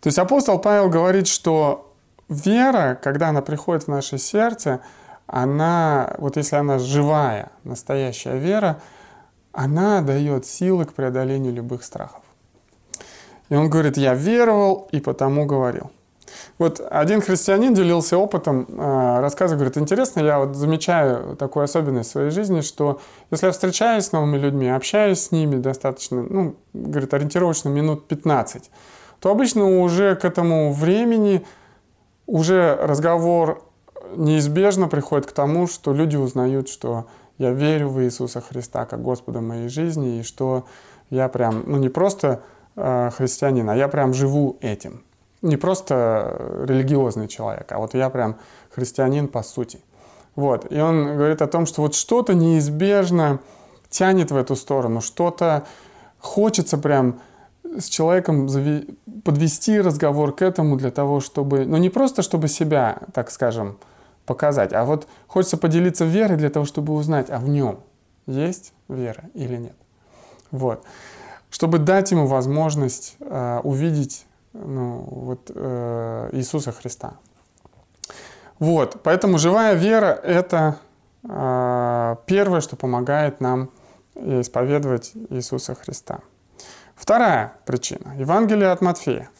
То 0.00 0.08
есть 0.08 0.18
апостол 0.18 0.58
Павел 0.58 0.88
говорит, 0.90 1.28
что 1.28 1.94
вера, 2.28 2.98
когда 3.00 3.28
она 3.28 3.42
приходит 3.42 3.84
в 3.84 3.88
наше 3.88 4.18
сердце, 4.18 4.80
она, 5.26 6.14
вот 6.18 6.36
если 6.36 6.56
она 6.56 6.78
живая, 6.78 7.52
настоящая 7.62 8.38
вера, 8.38 8.80
она 9.52 10.02
дает 10.02 10.46
силы 10.46 10.84
к 10.84 10.92
преодолению 10.92 11.52
любых 11.52 11.84
страхов. 11.84 12.22
И 13.48 13.54
он 13.54 13.70
говорит, 13.70 13.96
я 13.96 14.14
веровал 14.14 14.88
и 14.90 15.00
потому 15.00 15.46
говорил. 15.46 15.90
Вот 16.58 16.80
один 16.90 17.20
христианин 17.20 17.74
делился 17.74 18.18
опытом, 18.18 18.66
э, 18.68 19.20
рассказывает, 19.20 19.60
говорит, 19.60 19.78
интересно, 19.78 20.20
я 20.20 20.38
вот 20.38 20.56
замечаю 20.56 21.36
такую 21.36 21.64
особенность 21.64 22.10
в 22.10 22.12
своей 22.12 22.30
жизни, 22.30 22.60
что 22.60 23.00
если 23.30 23.46
я 23.46 23.52
встречаюсь 23.52 24.06
с 24.06 24.12
новыми 24.12 24.38
людьми, 24.38 24.68
общаюсь 24.68 25.20
с 25.20 25.30
ними 25.32 25.56
достаточно, 25.56 26.22
ну, 26.22 26.56
говорит, 26.72 27.12
ориентировочно 27.14 27.68
минут 27.68 28.06
15, 28.06 28.70
то 29.20 29.30
обычно 29.30 29.80
уже 29.80 30.16
к 30.16 30.24
этому 30.24 30.72
времени 30.72 31.44
уже 32.26 32.76
разговор 32.80 33.62
неизбежно 34.16 34.88
приходит 34.88 35.26
к 35.26 35.32
тому, 35.32 35.66
что 35.66 35.92
люди 35.92 36.16
узнают, 36.16 36.68
что 36.68 37.06
я 37.38 37.50
верю 37.50 37.88
в 37.88 38.02
Иисуса 38.02 38.40
Христа 38.40 38.86
как 38.86 39.02
Господа 39.02 39.40
моей 39.40 39.68
жизни, 39.68 40.20
и 40.20 40.22
что 40.22 40.66
я 41.10 41.28
прям, 41.28 41.64
ну 41.66 41.78
не 41.78 41.88
просто 41.88 42.42
э, 42.76 43.10
христианин, 43.16 43.68
а 43.68 43.76
я 43.76 43.88
прям 43.88 44.14
живу 44.14 44.56
этим. 44.60 45.02
Не 45.44 45.58
просто 45.58 46.64
религиозный 46.66 47.28
человек, 47.28 47.70
а 47.70 47.78
вот 47.78 47.92
я 47.92 48.08
прям 48.08 48.36
христианин 48.70 49.28
по 49.28 49.42
сути. 49.42 49.78
Вот. 50.36 50.72
И 50.72 50.80
он 50.80 51.16
говорит 51.16 51.42
о 51.42 51.46
том, 51.46 51.66
что 51.66 51.82
вот 51.82 51.94
что-то 51.94 52.32
неизбежно 52.34 53.40
тянет 53.90 54.30
в 54.30 54.36
эту 54.36 54.56
сторону, 54.56 55.02
что-то 55.02 55.66
хочется 56.18 56.78
прям 56.78 57.20
с 57.62 57.88
человеком 57.88 58.48
подвести 59.22 59.80
разговор 59.80 60.34
к 60.34 60.40
этому 60.40 60.76
для 60.76 60.90
того, 60.90 61.20
чтобы, 61.20 61.66
ну 61.66 61.76
не 61.76 61.90
просто 61.90 62.22
чтобы 62.22 62.48
себя, 62.48 63.00
так 63.12 63.30
скажем, 63.30 63.76
показать. 64.24 64.72
А 64.72 64.84
вот 64.84 65.06
хочется 65.26 65.58
поделиться 65.58 66.06
верой 66.06 66.38
для 66.38 66.48
того, 66.48 66.64
чтобы 66.64 66.94
узнать, 66.94 67.28
а 67.28 67.38
в 67.38 67.48
нем 67.50 67.80
есть 68.26 68.72
вера 68.88 69.24
или 69.34 69.56
нет. 69.56 69.76
Вот. 70.50 70.84
Чтобы 71.50 71.78
дать 71.78 72.10
ему 72.12 72.26
возможность 72.26 73.16
э, 73.20 73.60
увидеть 73.62 74.24
ну, 74.54 75.04
вот, 75.10 75.50
э, 75.54 76.30
Иисуса 76.32 76.72
Христа. 76.72 77.14
Вот. 78.58 79.02
Поэтому 79.02 79.38
живая 79.38 79.74
вера– 79.74 80.18
это 80.24 80.78
э, 81.28 82.16
первое, 82.26 82.60
что 82.60 82.76
помогает 82.76 83.40
нам 83.40 83.70
исповедовать 84.14 85.12
Иисуса 85.30 85.74
Христа. 85.74 86.20
Вторая 86.94 87.52
причина– 87.66 88.14
Евангелие 88.16 88.70
от 88.70 88.80
Матфея– 88.80 89.28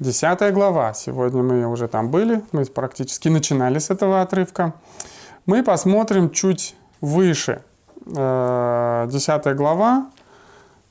Десятая 0.00 0.50
глава. 0.50 0.94
Сегодня 0.94 1.42
мы 1.42 1.66
уже 1.66 1.86
там 1.86 2.10
были, 2.10 2.42
мы 2.52 2.64
практически 2.64 3.28
начинали 3.28 3.78
с 3.78 3.90
этого 3.90 4.22
отрывка. 4.22 4.72
Мы 5.44 5.62
посмотрим 5.62 6.30
чуть 6.30 6.74
выше. 7.02 7.62
Э, 8.06 9.06
десятая 9.10 9.52
глава, 9.52 10.10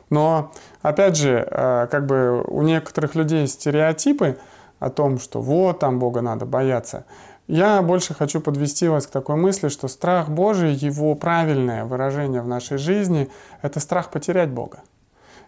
Но, 0.09 0.51
опять 0.81 1.15
же, 1.15 1.47
э, 1.49 1.87
как 1.89 2.05
бы 2.05 2.43
у 2.47 2.61
некоторых 2.61 3.15
людей 3.15 3.47
стереотипы, 3.47 4.37
о 4.79 4.89
том, 4.89 5.19
что 5.19 5.41
вот 5.41 5.79
там 5.79 5.99
Бога 5.99 6.21
надо 6.21 6.45
бояться. 6.45 7.05
Я 7.47 7.81
больше 7.81 8.13
хочу 8.13 8.41
подвести 8.41 8.87
вас 8.87 9.07
к 9.07 9.11
такой 9.11 9.35
мысли, 9.35 9.69
что 9.69 9.87
страх 9.87 10.29
Божий, 10.29 10.73
его 10.73 11.15
правильное 11.15 11.85
выражение 11.85 12.41
в 12.41 12.47
нашей 12.47 12.77
жизни, 12.77 13.29
это 13.61 13.79
страх 13.79 14.09
потерять 14.09 14.49
Бога. 14.49 14.79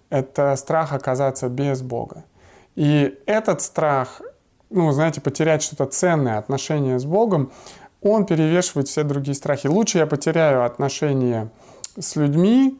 Это 0.10 0.56
страх 0.56 0.94
оказаться 0.94 1.50
без 1.50 1.82
Бога. 1.82 2.24
И 2.78 3.20
этот 3.26 3.62
страх, 3.62 4.22
ну, 4.70 4.90
знаете, 4.92 5.20
потерять 5.20 5.62
что-то 5.62 5.86
ценное, 5.86 6.38
отношение 6.38 6.98
с 7.00 7.06
Богом, 7.06 7.52
он 8.02 8.26
перевешивает 8.26 8.88
все 8.88 9.04
другие 9.04 9.36
страхи. 9.36 9.68
Лучше 9.68 9.98
я 9.98 10.08
потеряю 10.08 10.64
отношения 10.64 11.50
с 12.00 12.16
людьми, 12.16 12.80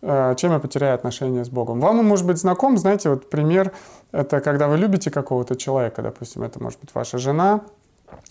Э, 0.00 0.34
чем 0.36 0.52
я 0.52 0.60
потеряю 0.60 0.94
отношения 0.94 1.44
с 1.44 1.48
Богом. 1.48 1.80
Вам 1.80 1.98
он 1.98 2.06
может 2.06 2.24
быть 2.24 2.38
знаком, 2.38 2.78
знаете, 2.78 3.10
вот 3.10 3.28
пример, 3.30 3.72
это 4.12 4.40
когда 4.40 4.68
вы 4.68 4.76
любите 4.76 5.10
какого-то 5.10 5.56
человека, 5.56 6.02
допустим, 6.02 6.44
это 6.44 6.62
может 6.62 6.78
быть 6.78 6.94
ваша 6.94 7.18
жена, 7.18 7.62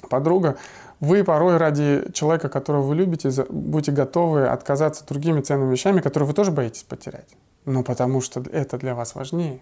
подруга, 0.09 0.55
вы 1.01 1.25
порой 1.25 1.57
ради 1.57 2.05
человека, 2.13 2.47
которого 2.47 2.83
вы 2.83 2.95
любите, 2.95 3.29
будете 3.49 3.91
готовы 3.91 4.47
отказаться 4.47 5.05
другими 5.05 5.41
ценными 5.41 5.71
вещами, 5.71 5.99
которые 5.99 6.27
вы 6.27 6.33
тоже 6.33 6.51
боитесь 6.51 6.83
потерять. 6.83 7.27
Ну, 7.65 7.83
потому 7.83 8.21
что 8.21 8.41
это 8.49 8.77
для 8.77 8.95
вас 8.95 9.13
важнее. 9.13 9.59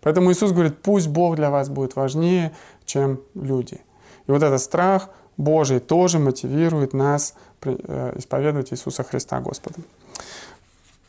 Поэтому 0.00 0.30
Иисус 0.30 0.52
говорит, 0.52 0.82
пусть 0.82 1.08
Бог 1.08 1.36
для 1.36 1.50
вас 1.50 1.68
будет 1.68 1.96
важнее, 1.96 2.52
чем 2.84 3.20
люди. 3.34 3.80
И 4.26 4.30
вот 4.30 4.42
этот 4.42 4.60
страх, 4.60 5.08
Божий 5.36 5.80
тоже 5.80 6.18
мотивирует 6.18 6.92
нас 6.92 7.34
э, 7.62 8.12
исповедовать 8.16 8.72
Иисуса 8.72 9.02
Христа 9.02 9.40
Господа. 9.40 9.76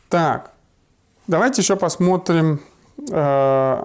Так, 0.08 0.52
давайте 1.26 1.62
еще 1.62 1.76
посмотрим. 1.76 2.60
Э, 3.10 3.84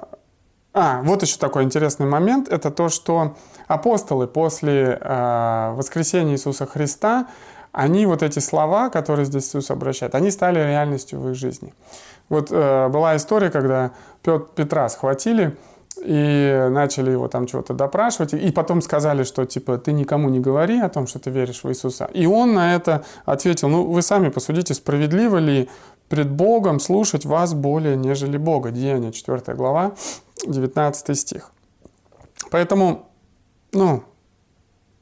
а, 0.73 1.01
вот 1.03 1.21
еще 1.21 1.37
такой 1.37 1.63
интересный 1.63 2.05
момент. 2.05 2.47
Это 2.47 2.71
то, 2.71 2.89
что 2.89 3.35
апостолы 3.67 4.27
после 4.27 4.97
э, 4.99 5.73
воскресения 5.75 6.33
Иисуса 6.33 6.65
Христа, 6.65 7.27
они 7.71 8.05
вот 8.05 8.23
эти 8.23 8.39
слова, 8.39 8.89
которые 8.89 9.25
здесь 9.25 9.49
Иисус 9.49 9.69
обращает, 9.71 10.15
они 10.15 10.31
стали 10.31 10.59
реальностью 10.59 11.19
в 11.19 11.29
их 11.29 11.35
жизни. 11.35 11.73
Вот 12.29 12.49
была 12.49 13.15
история, 13.15 13.49
когда 13.49 13.91
Петра 14.21 14.87
схватили, 14.89 15.57
и 15.97 16.67
начали 16.71 17.11
его 17.11 17.27
там 17.27 17.45
чего-то 17.45 17.73
допрашивать, 17.73 18.33
и 18.33 18.51
потом 18.51 18.81
сказали, 18.81 19.23
что 19.23 19.45
типа 19.45 19.77
ты 19.77 19.91
никому 19.91 20.29
не 20.29 20.39
говори 20.39 20.79
о 20.79 20.89
том, 20.89 21.05
что 21.05 21.19
ты 21.19 21.29
веришь 21.29 21.63
в 21.63 21.69
Иисуса. 21.69 22.09
И 22.13 22.25
он 22.25 22.53
на 22.53 22.75
это 22.75 23.03
ответил, 23.25 23.69
ну 23.69 23.83
вы 23.83 24.01
сами 24.01 24.29
посудите, 24.29 24.73
справедливо 24.73 25.37
ли 25.37 25.69
пред 26.09 26.31
Богом 26.31 26.79
слушать 26.79 27.25
вас 27.25 27.53
более, 27.53 27.97
нежели 27.97 28.37
Бога. 28.37 28.71
Деяние 28.71 29.11
4 29.11 29.53
глава, 29.55 29.91
19 30.47 31.19
стих. 31.19 31.51
Поэтому, 32.49 33.09
ну, 33.73 34.03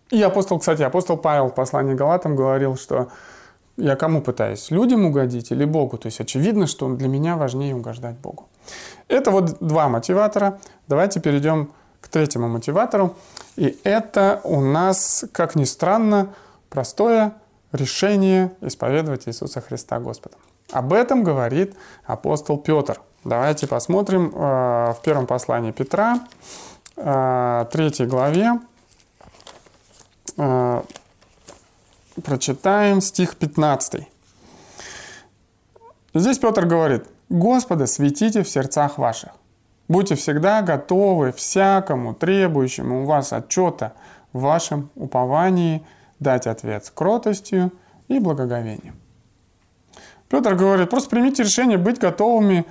и 0.09 0.21
апостол, 0.21 0.59
кстати, 0.59 0.81
апостол 0.81 1.17
Павел 1.17 1.49
в 1.49 1.55
послании 1.55 1.93
Галатам 1.93 2.35
говорил, 2.35 2.75
что 2.75 3.09
я 3.79 3.95
кому 3.95 4.21
пытаюсь? 4.21 4.71
Людям 4.71 5.05
угодить 5.05 5.51
или 5.51 5.65
Богу? 5.65 5.97
То 5.97 6.07
есть 6.07 6.19
очевидно, 6.19 6.67
что 6.67 6.93
для 6.95 7.07
меня 7.07 7.35
важнее 7.35 7.75
угождать 7.75 8.17
Богу. 8.17 8.47
Это 9.07 9.31
вот 9.31 9.57
два 9.59 9.89
мотиватора. 9.89 10.59
Давайте 10.87 11.19
перейдем 11.19 11.71
к 12.01 12.07
третьему 12.07 12.47
мотиватору. 12.47 13.15
И 13.55 13.77
это 13.83 14.41
у 14.43 14.61
нас, 14.61 15.25
как 15.31 15.55
ни 15.55 15.65
странно, 15.65 16.33
простое 16.69 17.33
решение 17.71 18.51
исповедовать 18.61 19.27
Иисуса 19.27 19.61
Христа 19.61 19.99
Господа. 19.99 20.35
Об 20.71 20.93
этом 20.93 21.23
говорит 21.23 21.75
апостол 22.05 22.57
Петр. 22.57 23.01
Давайте 23.23 23.67
посмотрим 23.67 24.31
э, 24.33 24.93
в 24.93 24.97
первом 25.03 25.27
послании 25.27 25.71
Петра, 25.71 26.19
э, 26.95 27.65
третьей 27.71 28.05
главе, 28.05 28.59
э, 30.37 30.81
прочитаем 32.23 33.01
стих 33.01 33.35
15. 33.35 34.07
Здесь 36.13 36.39
Петр 36.39 36.65
говорит, 36.65 37.05
«Господа 37.29 37.85
светите 37.85 38.43
в 38.43 38.49
сердцах 38.49 38.97
ваших, 38.97 39.31
Будьте 39.89 40.13
всегда 40.13 40.61
готовы 40.61 41.31
всякому 41.31 42.13
требующему 42.13 43.01
у 43.01 43.05
вас 43.05 43.33
отчета 43.33 43.93
в 44.33 44.41
вашем 44.41 44.91
уповании 44.95 45.83
дать 46.19 46.45
ответ 46.45 46.85
с 46.85 46.91
кротостью 46.91 47.71
и 48.07 48.19
благоговением. 48.19 48.99
Петр 50.29 50.53
говорит, 50.53 50.91
просто 50.91 51.09
примите 51.09 51.41
решение 51.41 51.79
быть 51.79 51.97
готовыми 51.97 52.67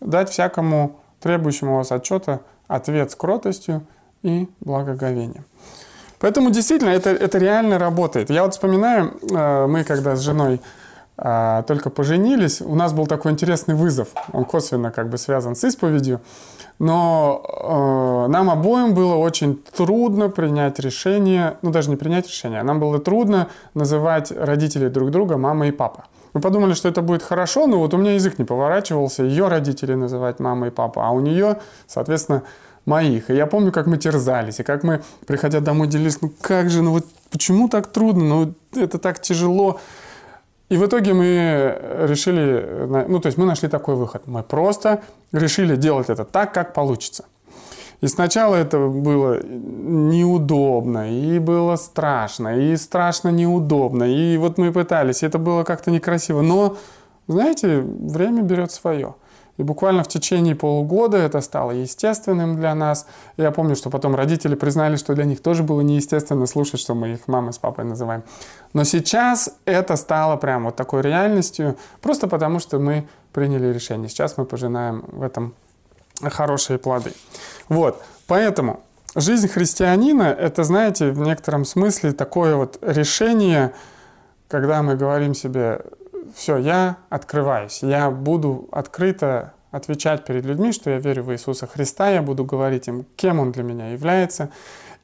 дать 0.00 0.30
всякому 0.30 1.00
требующему 1.18 1.74
у 1.74 1.76
вас 1.78 1.90
отчета 1.90 2.40
ответ 2.68 3.10
с 3.10 3.16
кротостью 3.16 3.84
и 4.22 4.48
благоговением. 4.60 5.44
Поэтому 6.24 6.48
действительно 6.48 6.88
это, 6.88 7.10
это 7.10 7.36
реально 7.36 7.78
работает. 7.78 8.30
Я 8.30 8.44
вот 8.44 8.54
вспоминаю, 8.54 9.12
э, 9.30 9.66
мы 9.66 9.84
когда 9.84 10.16
с 10.16 10.20
женой 10.20 10.58
а, 11.18 11.62
только 11.64 11.90
поженились, 11.90 12.62
у 12.62 12.74
нас 12.74 12.94
был 12.94 13.06
такой 13.06 13.32
интересный 13.32 13.74
вызов. 13.74 14.08
Он 14.32 14.46
косвенно 14.46 14.90
как 14.90 15.10
бы 15.10 15.18
связан 15.18 15.54
с 15.54 15.62
исповедью. 15.64 16.22
Но 16.78 17.42
э, 17.44 18.30
нам 18.30 18.48
обоим 18.48 18.94
было 18.94 19.16
очень 19.16 19.62
трудно 19.76 20.30
принять 20.30 20.78
решение, 20.78 21.58
ну 21.60 21.70
даже 21.70 21.90
не 21.90 21.96
принять 21.96 22.26
решение, 22.26 22.60
а 22.60 22.64
нам 22.64 22.80
было 22.80 22.98
трудно 22.98 23.48
называть 23.74 24.32
родителей 24.32 24.88
друг 24.88 25.10
друга 25.10 25.36
мама 25.36 25.68
и 25.68 25.72
папа. 25.72 26.06
Мы 26.32 26.40
подумали, 26.40 26.72
что 26.72 26.88
это 26.88 27.02
будет 27.02 27.22
хорошо, 27.22 27.66
но 27.66 27.80
вот 27.80 27.92
у 27.92 27.98
меня 27.98 28.14
язык 28.14 28.38
не 28.38 28.46
поворачивался 28.46 29.24
ее 29.24 29.48
родителей 29.48 29.94
называть 29.94 30.40
мама 30.40 30.68
и 30.68 30.70
папа, 30.70 31.06
а 31.06 31.10
у 31.10 31.20
нее, 31.20 31.58
соответственно, 31.86 32.44
моих. 32.86 33.30
И 33.30 33.34
я 33.34 33.46
помню, 33.46 33.72
как 33.72 33.86
мы 33.86 33.96
терзались, 33.96 34.60
и 34.60 34.62
как 34.62 34.82
мы, 34.82 35.02
приходя 35.26 35.60
домой, 35.60 35.88
делились, 35.88 36.20
ну 36.22 36.30
как 36.40 36.70
же, 36.70 36.82
ну 36.82 36.92
вот 36.92 37.06
почему 37.30 37.68
так 37.68 37.86
трудно, 37.86 38.24
ну 38.24 38.54
это 38.74 38.98
так 38.98 39.20
тяжело. 39.20 39.80
И 40.70 40.76
в 40.76 40.86
итоге 40.86 41.12
мы 41.12 41.78
решили, 42.08 42.86
ну 43.08 43.20
то 43.20 43.26
есть 43.26 43.38
мы 43.38 43.44
нашли 43.46 43.68
такой 43.68 43.94
выход. 43.96 44.26
Мы 44.26 44.42
просто 44.42 45.02
решили 45.32 45.76
делать 45.76 46.08
это 46.10 46.24
так, 46.24 46.54
как 46.54 46.72
получится. 46.72 47.24
И 48.00 48.08
сначала 48.08 48.56
это 48.56 48.88
было 48.88 49.40
неудобно, 49.42 51.10
и 51.10 51.38
было 51.38 51.76
страшно, 51.76 52.58
и 52.58 52.76
страшно 52.76 53.30
неудобно. 53.30 54.04
И 54.04 54.36
вот 54.36 54.58
мы 54.58 54.72
пытались, 54.72 55.22
и 55.22 55.26
это 55.26 55.38
было 55.38 55.64
как-то 55.64 55.90
некрасиво. 55.90 56.42
Но, 56.42 56.76
знаете, 57.28 57.80
время 57.80 58.42
берет 58.42 58.72
свое. 58.72 59.14
И 59.56 59.62
буквально 59.62 60.02
в 60.02 60.08
течение 60.08 60.56
полугода 60.56 61.16
это 61.16 61.40
стало 61.40 61.70
естественным 61.70 62.56
для 62.56 62.74
нас. 62.74 63.06
Я 63.36 63.52
помню, 63.52 63.76
что 63.76 63.88
потом 63.88 64.16
родители 64.16 64.56
признали, 64.56 64.96
что 64.96 65.14
для 65.14 65.24
них 65.24 65.40
тоже 65.40 65.62
было 65.62 65.80
неестественно 65.80 66.46
слушать, 66.46 66.80
что 66.80 66.94
мы 66.94 67.12
их 67.12 67.28
мамой 67.28 67.52
с 67.52 67.58
папой 67.58 67.84
называем. 67.84 68.24
Но 68.72 68.84
сейчас 68.84 69.50
это 69.64 69.94
стало 69.96 70.36
прям 70.36 70.64
вот 70.64 70.74
такой 70.74 71.02
реальностью, 71.02 71.76
просто 72.00 72.26
потому 72.26 72.58
что 72.58 72.78
мы 72.78 73.06
приняли 73.32 73.72
решение. 73.72 74.08
Сейчас 74.08 74.36
мы 74.36 74.44
пожинаем 74.44 75.04
в 75.06 75.22
этом 75.22 75.54
хорошие 76.20 76.78
плоды. 76.78 77.12
Вот, 77.68 78.02
поэтому 78.26 78.80
жизнь 79.14 79.48
христианина– 79.48 80.22
это, 80.38 80.64
знаете, 80.64 81.10
в 81.10 81.20
некотором 81.20 81.64
смысле 81.64 82.12
такое 82.12 82.56
вот 82.56 82.78
решение, 82.82 83.72
когда 84.48 84.82
мы 84.82 84.96
говорим 84.96 85.34
себе, 85.34 85.80
все, 86.34 86.58
я 86.58 86.96
открываюсь, 87.10 87.82
я 87.82 88.10
буду 88.10 88.68
открыто 88.72 89.54
отвечать 89.70 90.24
перед 90.24 90.44
людьми, 90.44 90.72
что 90.72 90.90
я 90.90 90.98
верю 90.98 91.24
в 91.24 91.32
Иисуса 91.32 91.66
Христа, 91.66 92.10
я 92.10 92.22
буду 92.22 92.44
говорить 92.44 92.86
им, 92.86 93.06
кем 93.16 93.40
Он 93.40 93.50
для 93.50 93.62
меня 93.62 93.90
является. 93.90 94.50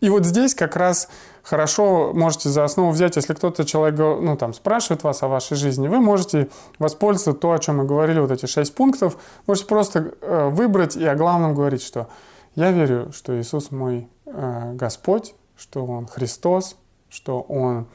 И 0.00 0.08
вот 0.08 0.24
здесь 0.24 0.54
как 0.54 0.76
раз 0.76 1.08
хорошо 1.42 2.12
можете 2.14 2.48
за 2.48 2.64
основу 2.64 2.90
взять, 2.90 3.16
если 3.16 3.34
кто-то 3.34 3.64
человек 3.64 3.98
ну, 3.98 4.36
там, 4.36 4.54
спрашивает 4.54 5.02
вас 5.02 5.22
о 5.22 5.28
вашей 5.28 5.56
жизни, 5.56 5.88
вы 5.88 6.00
можете 6.00 6.48
воспользоваться 6.78 7.32
то, 7.38 7.52
о 7.52 7.58
чем 7.58 7.78
мы 7.78 7.84
говорили, 7.84 8.20
вот 8.20 8.30
эти 8.30 8.46
шесть 8.46 8.74
пунктов, 8.74 9.16
можете 9.46 9.66
просто 9.66 10.14
э, 10.20 10.48
выбрать 10.48 10.96
и 10.96 11.04
о 11.04 11.14
главном 11.16 11.54
говорить, 11.54 11.82
что 11.82 12.08
я 12.54 12.70
верю, 12.70 13.12
что 13.12 13.38
Иисус 13.38 13.70
мой 13.70 14.08
э, 14.26 14.72
Господь, 14.74 15.34
что 15.56 15.84
Он 15.84 16.06
Христос, 16.06 16.76
что 17.10 17.40
Он 17.40 17.86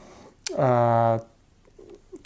э, 0.54 1.18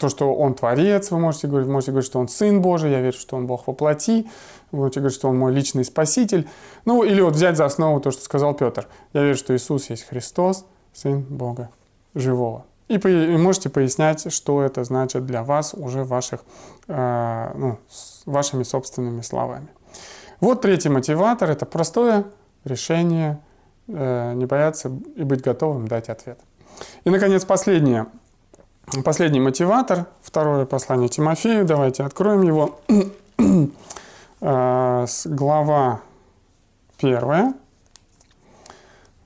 то, 0.01 0.09
что 0.09 0.33
Он 0.33 0.55
Творец, 0.55 1.11
вы 1.11 1.19
можете 1.19 1.47
говорить, 1.47 1.69
можете 1.69 1.91
говорить, 1.91 2.07
что 2.07 2.19
Он 2.19 2.27
Сын 2.27 2.61
Божий, 2.61 2.91
я 2.91 3.01
верю, 3.01 3.13
что 3.13 3.37
Он 3.37 3.45
Бог 3.45 3.67
воплоти, 3.67 4.27
вы 4.71 4.79
можете 4.79 4.99
говорить, 4.99 5.15
что 5.15 5.29
Он 5.29 5.37
мой 5.37 5.53
личный 5.53 5.85
Спаситель. 5.85 6.49
Ну, 6.85 7.03
или 7.03 7.21
вот 7.21 7.35
взять 7.35 7.55
за 7.55 7.65
основу 7.65 8.01
то, 8.01 8.09
что 8.09 8.23
сказал 8.23 8.55
Петр. 8.55 8.87
Я 9.13 9.21
верю, 9.21 9.37
что 9.37 9.55
Иисус 9.55 9.91
есть 9.91 10.07
Христос, 10.07 10.65
Сын 10.91 11.21
Бога 11.21 11.69
живого. 12.15 12.65
И, 12.87 12.97
по, 12.97 13.07
и 13.07 13.37
можете 13.37 13.69
пояснять, 13.69 14.33
что 14.33 14.63
это 14.63 14.83
значит 14.83 15.25
для 15.25 15.43
вас 15.43 15.75
уже 15.75 16.03
ваших, 16.03 16.41
э, 16.87 17.51
ну, 17.55 17.77
с 17.87 18.23
вашими 18.25 18.63
собственными 18.63 19.21
словами. 19.21 19.67
Вот 20.39 20.61
третий 20.61 20.89
мотиватор– 20.89 21.49
это 21.51 21.67
простое 21.67 22.25
решение 22.65 23.39
э, 23.87 24.33
не 24.33 24.47
бояться 24.47 24.91
и 25.15 25.23
быть 25.23 25.41
готовым 25.41 25.87
дать 25.87 26.09
ответ. 26.09 26.39
И, 27.03 27.11
наконец, 27.11 27.45
последнее– 27.45 28.07
Последний 28.99 29.39
мотиватор, 29.39 30.07
второе 30.21 30.65
послание 30.65 31.07
Тимофею, 31.07 31.63
давайте 31.65 32.03
откроем 32.03 32.41
его. 32.41 32.79
А, 34.43 35.05
глава 35.25 36.01
первая. 36.99 37.53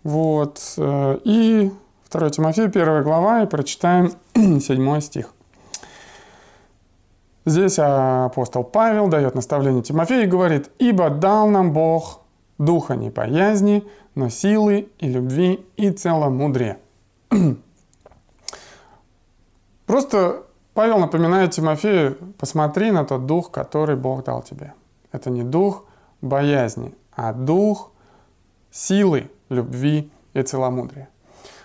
Вот. 0.04 0.60
Э, 0.75 1.19
и 1.23 1.71
2 2.12 2.30
Тимофею, 2.32 2.69
первая 2.69 3.01
глава, 3.01 3.43
и 3.43 3.45
прочитаем 3.45 4.12
седьмой 4.60 5.01
стих. 5.01 5.34
Здесь 7.45 7.80
апостол 7.80 8.65
Павел 8.65 9.08
дает 9.08 9.36
наставление 9.36 9.84
Тимофею 9.84 10.23
и 10.23 10.28
говорит, 10.28 10.69
«Ибо 10.80 11.10
дал 11.10 11.47
нам 11.47 11.71
Бог 11.71 12.19
духа 12.58 12.97
не 12.97 13.10
боязни, 13.10 13.86
но 14.15 14.28
силы 14.28 14.89
и 14.99 15.08
любви 15.08 15.65
и 15.78 15.91
целомудрия». 15.91 16.78
Просто 19.86 20.43
Павел 20.74 21.00
напоминает 21.00 21.52
Тимофею, 21.52 22.17
посмотри 22.38 22.91
на 22.91 23.06
тот 23.06 23.26
дух, 23.26 23.52
который 23.52 23.95
Бог 23.95 24.24
дал 24.24 24.41
тебе. 24.41 24.74
Это 25.12 25.30
не 25.30 25.43
дух 25.43 25.86
боязни, 26.21 26.93
а 27.15 27.34
дух 27.34 27.91
силы, 28.71 29.30
любви 29.50 30.12
и 30.34 30.41
целомудрия. 30.41 31.10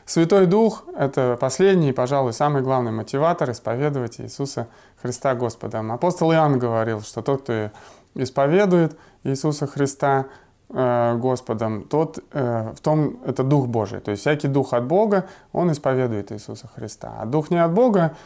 Святой 0.07 0.47
Дух– 0.47 0.85
это 0.97 1.37
последний, 1.41 1.93
пожалуй, 1.93 2.33
самый 2.33 2.63
главный 2.63 2.91
мотиватор 2.91 3.51
исповедовать 3.53 4.21
Иисуса 4.21 4.67
Христа 5.01 5.37
Господом. 5.37 5.93
Апостол 5.93 6.33
Иоанн 6.33 6.59
говорил, 6.59 7.01
что 7.01 7.23
тот, 7.23 7.43
кто 7.43 7.71
исповедует 8.17 8.99
Иисуса 9.23 9.69
Христа, 9.69 10.27
э, 10.73 11.17
Господом, 11.17 11.83
тот 11.85 12.19
э, 12.33 12.73
в 12.75 12.81
том 12.81 13.19
это 13.27 13.43
Дух 13.43 13.67
Божий. 13.67 14.01
То 14.01 14.11
есть 14.11 14.23
всякий 14.23 14.49
дух 14.49 14.73
от 14.73 14.85
Бога, 14.85 15.27
он 15.53 15.71
исповедует 15.73 16.33
Иисуса 16.33 16.69
Христа. 16.75 17.15
А 17.21 17.27
дух 17.27 17.51
не 17.51 17.63
от 17.63 17.73
Бога 17.73 18.17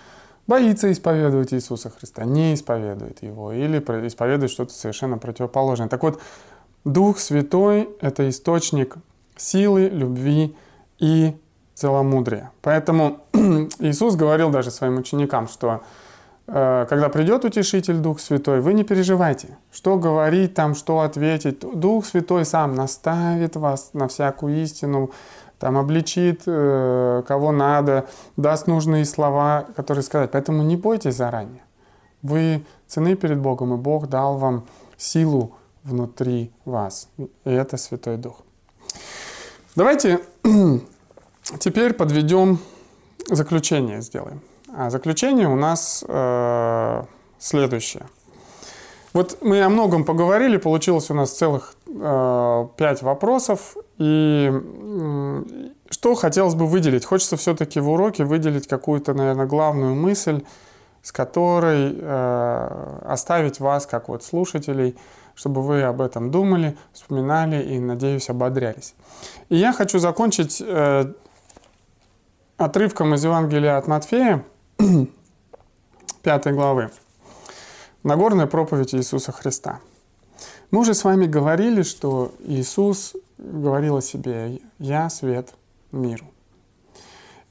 боится 0.47 0.91
исповедовать 0.93 1.53
Иисуса 1.53 1.91
Христа, 1.91 2.25
не 2.25 2.55
исповедует 2.55 3.23
его 3.23 3.53
или 3.53 3.79
исповедует 4.07 4.51
что-то 4.51 4.73
совершенно 4.73 5.19
противоположное. 5.19 5.89
Так 5.89 6.03
вот, 6.03 6.21
Дух 6.85 7.19
Святой— 7.19 7.89
это 8.01 8.29
источник 8.29 8.97
силы, 9.37 9.89
любви 9.89 10.55
и 10.99 11.35
целомудрия. 11.75 12.53
Поэтому 12.61 13.21
Иисус 13.79 14.17
говорил 14.17 14.51
даже 14.51 14.71
своим 14.71 14.99
ученикам, 14.99 15.49
что 15.49 15.83
когда 16.47 17.09
придет 17.09 17.45
утешитель 17.45 17.97
Дух 17.97 18.21
Святой, 18.21 18.61
вы 18.61 18.75
не 18.75 18.85
переживайте, 18.85 19.57
что 19.73 19.97
говорить 19.97 20.55
там, 20.55 20.75
что 20.75 21.01
ответить. 21.01 21.61
Дух 21.61 22.05
Святой 22.05 22.45
сам 22.45 22.75
наставит 22.75 23.57
вас 23.57 23.91
на 23.95 24.09
всякую 24.09 24.63
истину, 24.63 25.11
там 25.59 25.79
обличит, 25.79 26.43
э, 26.47 27.23
кого 27.27 27.53
надо, 27.53 28.07
даст 28.37 28.67
нужные 28.67 29.07
слова, 29.07 29.67
которые 29.77 30.03
сказать. 30.03 30.31
Поэтому 30.33 30.63
не 30.63 30.77
бойтесь 30.77 31.15
заранее. 31.15 31.63
Вы 32.21 32.67
цены 32.87 33.15
перед 33.15 33.39
Богом, 33.39 33.73
и 33.73 33.77
Бог 33.79 34.09
дал 34.09 34.37
вам 34.37 34.67
силу 34.99 35.53
внутри 35.83 36.53
вас. 36.65 37.09
И 37.17 37.29
это 37.45 37.79
Святой 37.79 38.17
Дух. 38.19 38.43
Давайте 39.77 40.21
теперь 41.59 41.95
подведем 41.95 42.59
заключение, 43.31 44.03
сделаем. 44.03 44.41
А 44.77 44.91
заключение 44.91 45.49
у 45.49 45.55
нас 45.55 46.05
э, 46.07 47.05
следующее. 47.39 48.07
Вот 49.13 49.39
мы 49.41 49.63
о 49.63 49.69
многом 49.69 50.05
поговорили, 50.05 50.57
получилось 50.57 51.11
у 51.11 51.15
нас 51.15 51.31
целых 51.31 51.77
э, 51.87 52.69
пять 52.77 53.03
вопросов. 53.03 53.77
И 53.99 54.51
э, 54.53 55.43
что 55.91 56.15
хотелось 56.17 56.57
бы 56.57 56.67
выделить? 56.67 57.05
Хочется 57.05 57.37
все-таки 57.37 57.79
в 57.79 57.89
уроке 57.89 58.25
выделить 58.25 58.67
какую-то, 58.67 59.15
наверное, 59.15 59.47
главную 59.47 59.95
мысль, 59.95 60.43
с 61.03 61.13
которой 61.13 61.97
э, 61.97 62.99
оставить 63.07 63.61
вас, 63.61 63.87
как 63.87 64.09
вот 64.09 64.25
слушателей, 64.25 64.97
чтобы 65.37 65.63
вы 65.63 65.83
об 65.83 66.01
этом 66.01 66.33
думали, 66.33 66.77
вспоминали 66.93 67.63
и, 67.63 67.79
надеюсь, 67.79 68.29
ободрялись. 68.29 68.97
И 69.51 69.57
я 69.57 69.73
хочу 69.73 70.01
закончить 70.01 70.61
э, 70.61 71.13
отрывком 72.57 73.15
из 73.15 73.23
Евангелия 73.23 73.77
от 73.77 73.87
Матфея, 73.87 74.45
5 74.79 76.53
главы. 76.53 76.91
Нагорная 78.03 78.47
проповедь 78.47 78.95
Иисуса 78.95 79.33
Христа. 79.33 79.81
Мы 80.71 80.81
уже 80.81 80.95
с 80.95 81.05
вами 81.05 81.27
говорили, 81.27 81.83
что 81.83 82.33
Иисус 82.41 83.15
говорил 83.39 83.97
о 83.97 84.03
себе 84.03 84.61
«Я 84.79 85.09
свет 85.11 85.55
миру». 85.93 86.27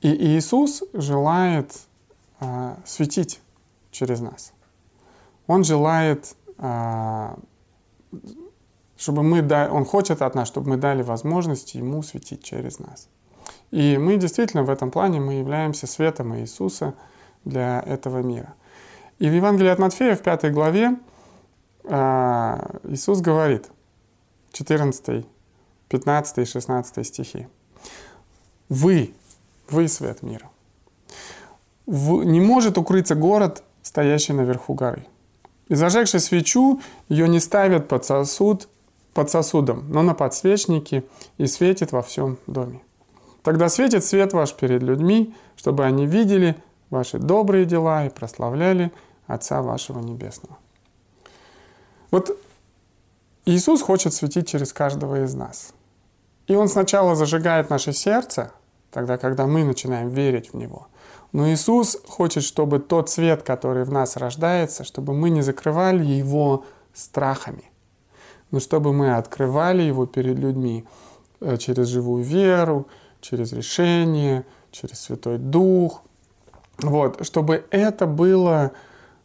И 0.02 0.10
Иисус 0.10 0.84
желает 0.94 1.72
э, 2.40 2.76
светить 2.86 3.40
через 3.92 4.20
нас. 4.20 4.54
Он 5.48 5.64
желает, 5.64 6.36
э, 6.58 7.36
чтобы 8.98 9.24
мы 9.24 9.42
дали, 9.42 9.70
Он 9.72 9.86
хочет 9.86 10.22
от 10.22 10.36
нас, 10.36 10.48
чтобы 10.50 10.72
мы 10.72 10.78
дали 10.78 11.04
возможность 11.04 11.76
Ему 11.76 12.04
светить 12.04 12.44
через 12.44 12.80
нас. 12.80 13.08
И 13.72 13.98
мы 13.98 14.18
действительно 14.18 14.64
в 14.64 14.70
этом 14.70 14.92
плане 14.92 15.20
мы 15.20 15.36
являемся 15.36 15.88
светом 15.88 16.36
Иисуса– 16.38 16.94
для 17.46 17.82
этого 17.82 18.20
мира. 18.20 18.54
И 19.20 19.30
в 19.30 19.34
Евангелии 19.34 19.70
от 19.70 19.80
Матфея 19.80 20.16
в 20.16 20.22
пятой 20.22 20.52
главе 20.52 20.98
а, 21.86 22.80
Иисус 22.84 23.22
говорит, 23.22 23.70
14, 24.54 25.26
15 25.90 26.38
и 26.38 26.46
16 26.46 27.08
стихи. 27.08 27.48
Вы, 28.70 29.14
вы 29.70 29.88
свет 29.88 30.24
мира. 30.24 30.50
В, 31.86 32.24
не 32.24 32.40
может 32.40 32.78
укрыться 32.78 33.16
город, 33.16 33.64
стоящий 33.82 34.34
наверху 34.34 34.74
горы. 34.74 35.06
И 35.68 35.76
зажегши 35.76 36.20
свечу, 36.20 36.82
ее 37.10 37.28
не 37.28 37.40
ставят 37.40 37.88
под 37.88 38.06
сосуд, 38.06 38.68
под 39.14 39.30
сосудом, 39.30 39.86
но 39.90 40.02
на 40.02 40.14
подсвечнике 40.14 41.04
и 41.38 41.48
светит 41.48 41.92
во 41.92 42.02
всем 42.02 42.38
доме. 42.48 42.82
Тогда 43.44 43.70
светит 43.70 44.06
свет 44.06 44.34
ваш 44.34 44.54
перед 44.54 44.82
людьми, 44.82 45.36
чтобы 45.56 45.86
они 45.86 46.08
видели 46.08 46.56
ваши 46.94 47.20
добрые 47.20 47.66
дела 47.66 48.06
и 48.06 48.10
прославляли 48.10 48.92
Отца 49.28 49.62
вашего 49.62 50.00
Небесного. 50.00 50.58
Вот 52.12 52.38
Иисус 53.46 53.82
хочет 53.82 54.14
светить 54.14 54.48
через 54.48 54.72
каждого 54.72 55.24
из 55.24 55.34
нас. 55.34 55.74
И 56.48 56.56
Он 56.56 56.68
сначала 56.68 57.16
зажигает 57.16 57.70
наше 57.70 57.94
сердце, 57.94 58.52
тогда, 58.92 59.18
когда 59.18 59.48
мы 59.48 59.64
начинаем 59.64 60.10
верить 60.10 60.54
в 60.54 60.58
Него. 60.58 60.88
Но 61.32 61.50
Иисус 61.50 61.98
хочет, 62.08 62.44
чтобы 62.44 62.80
тот 62.80 63.10
свет, 63.10 63.42
который 63.42 63.86
в 63.86 63.92
нас 63.92 64.18
рождается, 64.18 64.84
чтобы 64.84 65.14
мы 65.14 65.32
не 65.32 65.42
закрывали 65.42 66.06
его 66.06 66.66
страхами, 66.94 67.64
но 68.52 68.60
чтобы 68.60 68.94
мы 68.94 69.16
открывали 69.16 69.82
его 69.82 70.06
перед 70.06 70.38
людьми 70.38 70.86
э, 71.40 71.58
через 71.58 71.88
живую 71.88 72.24
веру, 72.24 72.88
через 73.20 73.52
решение, 73.52 74.46
через 74.72 75.00
Святой 75.00 75.40
Дух, 75.40 76.04
вот, 76.82 77.26
чтобы 77.26 77.66
это 77.72 78.08
было, 78.08 78.72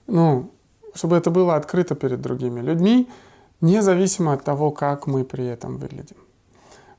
ну, 0.06 0.50
чтобы 0.94 1.16
это 1.16 1.30
было 1.30 1.56
открыто 1.56 1.94
перед 1.94 2.20
другими 2.20 2.61
людьми, 2.61 3.08
независимо 3.61 4.32
от 4.34 4.44
того, 4.44 4.70
как 4.70 5.06
мы 5.06 5.24
при 5.24 5.46
этом 5.46 5.78
выглядим. 5.78 6.16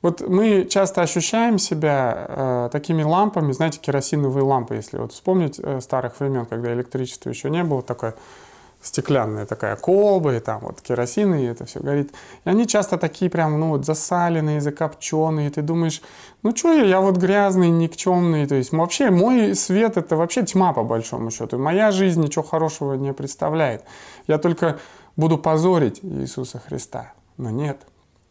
Вот 0.02 0.22
мы 0.22 0.66
часто 0.70 1.02
ощущаем 1.02 1.58
себя 1.58 2.26
э, 2.30 2.70
такими 2.72 3.04
лампами, 3.04 3.52
знаете, 3.52 3.80
керосиновые 3.80 4.44
лампы, 4.44 4.76
если 4.76 4.98
вот 4.98 5.12
вспомнить 5.12 5.60
э, 5.62 5.82
старых 5.82 6.20
времен, 6.20 6.46
когда 6.46 6.74
электричества 6.74 7.30
еще 7.30 7.50
не 7.50 7.64
было, 7.64 7.82
такое 7.82 8.16
стеклянная 8.82 9.46
такая 9.46 9.76
колба, 9.76 10.36
и 10.36 10.40
там 10.40 10.62
вот 10.62 10.82
керосин, 10.82 11.34
и 11.36 11.46
это 11.46 11.66
все 11.66 11.80
горит. 11.80 12.12
И 12.46 12.50
они 12.50 12.66
часто 12.66 12.98
такие 12.98 13.30
прям, 13.30 13.60
ну 13.60 13.70
вот 13.70 13.86
засаленные, 13.86 14.62
закопченные, 14.62 15.48
и 15.48 15.50
ты 15.52 15.62
думаешь, 15.62 16.02
ну 16.44 16.56
что 16.56 16.74
я, 16.74 16.86
я 16.86 17.02
вот 17.02 17.18
грязный, 17.18 17.70
никчемный, 17.70 18.48
то 18.48 18.56
есть 18.56 18.72
вообще 18.72 19.10
мой 19.10 19.54
свет 19.56 19.98
это 19.98 20.16
вообще 20.16 20.44
тьма 20.44 20.72
по 20.74 20.84
большому 20.84 21.30
счету. 21.32 21.58
Моя 21.58 21.92
жизнь 21.92 22.22
ничего 22.22 22.44
хорошего 22.44 22.94
не 22.94 23.14
представляет. 23.14 23.84
Я 24.28 24.38
только 24.38 24.80
буду 25.18 25.38
позорить 25.38 26.00
Иисуса 26.02 26.60
Христа. 26.60 27.14
Но 27.38 27.50
нет, 27.50 27.82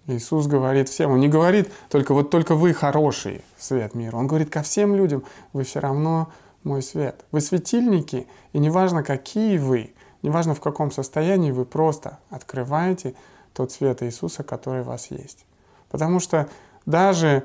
Иисус 0.06 0.46
говорит 0.46 0.88
всем, 0.88 1.10
Он 1.10 1.20
не 1.20 1.28
говорит 1.28 1.70
только 1.90 2.14
вот 2.14 2.30
только 2.30 2.54
вы 2.54 2.72
хороший 2.72 3.42
свет 3.58 3.94
мира. 3.94 4.16
Он 4.16 4.26
говорит 4.26 4.48
ко 4.48 4.62
всем 4.62 4.96
людям, 4.96 5.24
вы 5.52 5.64
все 5.64 5.80
равно 5.80 6.30
мой 6.64 6.82
свет. 6.82 7.24
Вы 7.30 7.40
светильники, 7.40 8.26
и 8.52 8.58
неважно, 8.58 9.02
какие 9.02 9.58
вы, 9.58 9.92
Неважно 10.22 10.54
в 10.54 10.60
каком 10.60 10.90
состоянии, 10.90 11.50
вы 11.50 11.64
просто 11.64 12.18
открываете 12.30 13.14
тот 13.52 13.72
свет 13.72 14.02
Иисуса, 14.02 14.42
который 14.42 14.82
у 14.82 14.84
вас 14.84 15.10
есть. 15.10 15.44
Потому 15.90 16.20
что 16.20 16.48
даже 16.86 17.44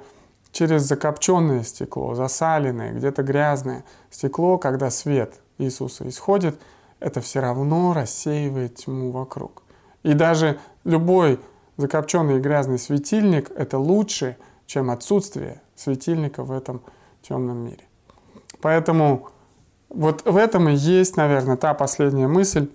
через 0.51 0.83
закопченное 0.83 1.63
стекло, 1.63 2.15
засаленное, 2.15 2.93
где-то 2.93 3.23
грязное 3.23 3.83
стекло, 4.09 4.57
когда 4.57 4.89
свет 4.89 5.39
Иисуса 5.57 6.07
исходит, 6.07 6.59
это 6.99 7.21
все 7.21 7.41
равно 7.41 7.93
рассеивает 7.93 8.75
тьму 8.75 9.12
вокруг. 9.12 9.63
И 10.03 10.13
даже 10.13 10.59
любой 10.83 11.39
закопченный 11.77 12.38
и 12.38 12.39
грязный 12.39 12.79
светильник– 12.79 13.51
это 13.55 13.77
лучше, 13.77 14.38
чем 14.65 14.89
отсутствие 14.89 15.62
светильника 15.75 16.43
в 16.43 16.51
этом 16.51 16.81
темном 17.21 17.57
мире. 17.65 17.83
Поэтому 18.62 19.29
вот 19.93 20.25
в 20.25 20.38
этом 20.38 20.67
и 20.69 20.75
есть, 20.75 21.17
наверное, 21.17 21.56
та 21.56 21.73
последняя 21.73 22.27
мысль, 22.27 22.69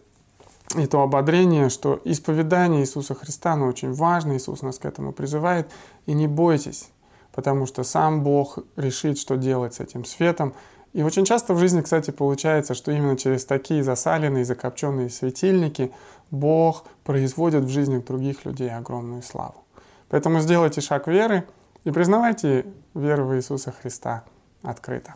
и 0.77 0.87
то 0.87 1.03
ободрение, 1.03 1.69
что 1.69 2.01
исповедание 2.05 2.83
Иисуса 2.83 3.15
Христа, 3.15 3.55
оно 3.55 3.67
очень 3.67 3.93
важно, 3.93 4.37
Иисус 4.37 4.63
нас 4.63 4.79
к 4.79 4.85
этому 4.85 5.13
призывает, 5.13 5.69
и 6.07 6.13
не 6.13 6.29
бойтесь, 6.29 6.91
потому 7.33 7.67
что 7.67 7.85
сам 7.85 8.23
Бог 8.23 8.59
решит, 8.77 9.19
что 9.19 9.37
делать 9.37 9.75
с 9.75 9.81
этим 9.81 10.05
светом. 10.05 10.55
И 10.93 11.03
очень 11.03 11.25
часто 11.25 11.55
в 11.55 11.59
жизни, 11.59 11.81
кстати, 11.81 12.11
получается, 12.11 12.75
что 12.75 12.93
именно 12.93 13.17
через 13.17 13.45
такие 13.45 13.83
засаленные, 13.83 14.45
закопченные 14.45 15.11
светильники 15.11 15.93
Бог 16.31 16.85
производит 17.05 17.65
в 17.65 17.69
жизни 17.69 17.99
других 17.99 18.45
людей 18.45 18.71
огромную 18.71 19.23
славу. 19.23 19.65
Поэтому 20.09 20.41
сделайте 20.41 20.81
шаг 20.81 21.09
веры 21.09 21.45
и 21.85 21.91
признавайте 21.91 22.67
веру 22.95 23.27
в 23.27 23.37
Иисуса 23.37 23.73
Христа 23.73 24.25
открыто. 24.63 25.15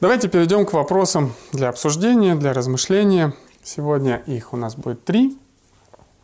Давайте 0.00 0.28
перейдем 0.28 0.64
к 0.64 0.72
вопросам 0.72 1.34
для 1.52 1.68
обсуждения, 1.68 2.34
для 2.34 2.54
размышления. 2.54 3.34
Сегодня 3.62 4.16
их 4.24 4.54
у 4.54 4.56
нас 4.56 4.74
будет 4.74 5.04
три. 5.04 5.38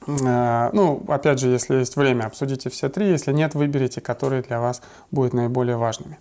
Э, 0.07 0.70
ну, 0.72 1.05
опять 1.09 1.41
же, 1.41 1.49
если 1.49 1.74
есть 1.74 1.95
время, 1.97 2.24
обсудите 2.24 2.70
все 2.70 2.89
три. 2.89 3.11
Если 3.11 3.35
нет, 3.35 3.55
выберите, 3.55 4.01
которые 4.01 4.41
для 4.41 4.61
вас 4.61 4.81
будут 5.11 5.35
наиболее 5.35 5.77
важными. 5.77 6.18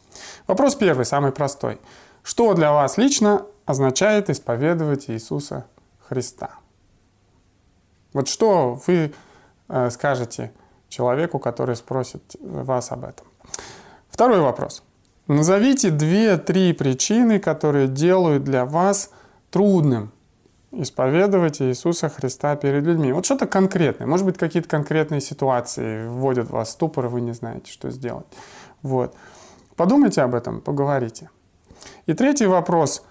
Вопрос 0.48 0.76
первый, 0.76 1.06
самый 1.06 1.32
простой. 1.32 1.80
Что 2.24 2.54
для 2.56 2.74
вас 2.74 2.98
лично 2.98 3.46
означает 3.66 4.30
исповедовать 4.30 5.10
Иисуса 5.10 5.66
Христа? 6.10 6.56
Вот 8.12 8.28
что 8.28 8.82
вы 8.86 9.14
э, 9.70 9.90
скажете 9.92 10.52
человеку, 10.90 11.40
который 11.40 11.78
спросит 11.78 12.36
вас 12.42 12.92
об 12.92 13.06
этом. 13.06 13.26
Второй 14.10 14.42
вопрос. 14.42 14.84
Назовите 15.28 15.90
две-три 15.90 16.74
причины, 16.74 17.40
которые 17.40 17.88
делают 17.88 18.44
для 18.44 18.66
вас 18.66 19.10
трудным 19.50 20.12
исповедовать 20.72 21.62
Иисуса 21.62 22.10
Христа 22.10 22.56
перед 22.56 22.84
людьми. 22.84 23.12
Вот 23.12 23.26
что-то 23.26 23.48
конкретное. 23.48 24.08
Может 24.08 24.26
быть, 24.26 24.38
какие-то 24.38 24.70
конкретные 24.70 25.22
ситуации 25.22 26.08
вводят 26.08 26.50
вас 26.50 26.70
в 26.70 26.72
ступор, 26.72 27.06
и 27.06 27.08
вы 27.10 27.22
не 27.22 27.34
знаете, 27.34 27.72
что 27.72 27.90
сделать. 27.90 28.26
Вот. 28.82 29.16
Подумайте 29.76 30.22
об 30.22 30.36
этом, 30.36 30.62
поговорите. 30.62 31.30
И 32.06 32.14
третий 32.14 32.46
вопрос. 32.46 33.04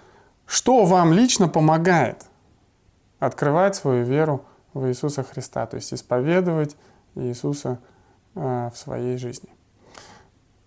Что 0.46 0.84
вам 0.84 1.12
лично 1.12 1.48
помогает 1.48 2.26
открывать 3.18 3.76
свою 3.76 4.04
веру 4.04 4.44
в 4.72 4.86
Иисуса 4.88 5.22
Христа, 5.22 5.66
то 5.66 5.76
есть 5.76 5.92
исповедовать 5.94 6.76
Иисуса 7.14 7.78
э, 8.34 8.70
в 8.72 8.76
своей 8.76 9.16
жизни? 9.16 9.53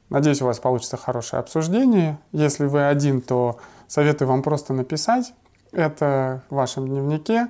Надеюсь, 0.09 0.41
у 0.41 0.45
вас 0.45 0.59
получится 0.59 0.97
хорошее 0.97 1.39
обсуждение. 1.39 2.17
Если 2.31 2.65
вы 2.65 2.87
один, 2.87 3.21
то 3.21 3.59
советую 3.87 4.29
вам 4.29 4.41
просто 4.41 4.73
написать 4.73 5.33
это 5.71 6.43
в 6.49 6.55
вашем 6.55 6.87
дневнике. 6.87 7.49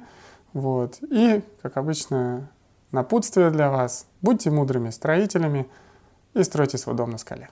Вот. 0.54 0.98
И, 1.02 1.44
как 1.62 1.78
обычно, 1.78 2.50
напутствие 2.92 3.52
для 3.52 3.70
вас. 3.70 4.08
Будьте 4.22 4.50
мудрыми 4.50 4.90
строителями 4.90 5.68
и 6.34 6.44
стройте 6.44 6.78
свой 6.78 6.96
дом 6.96 7.12
на 7.12 7.18
скале. 7.18 7.50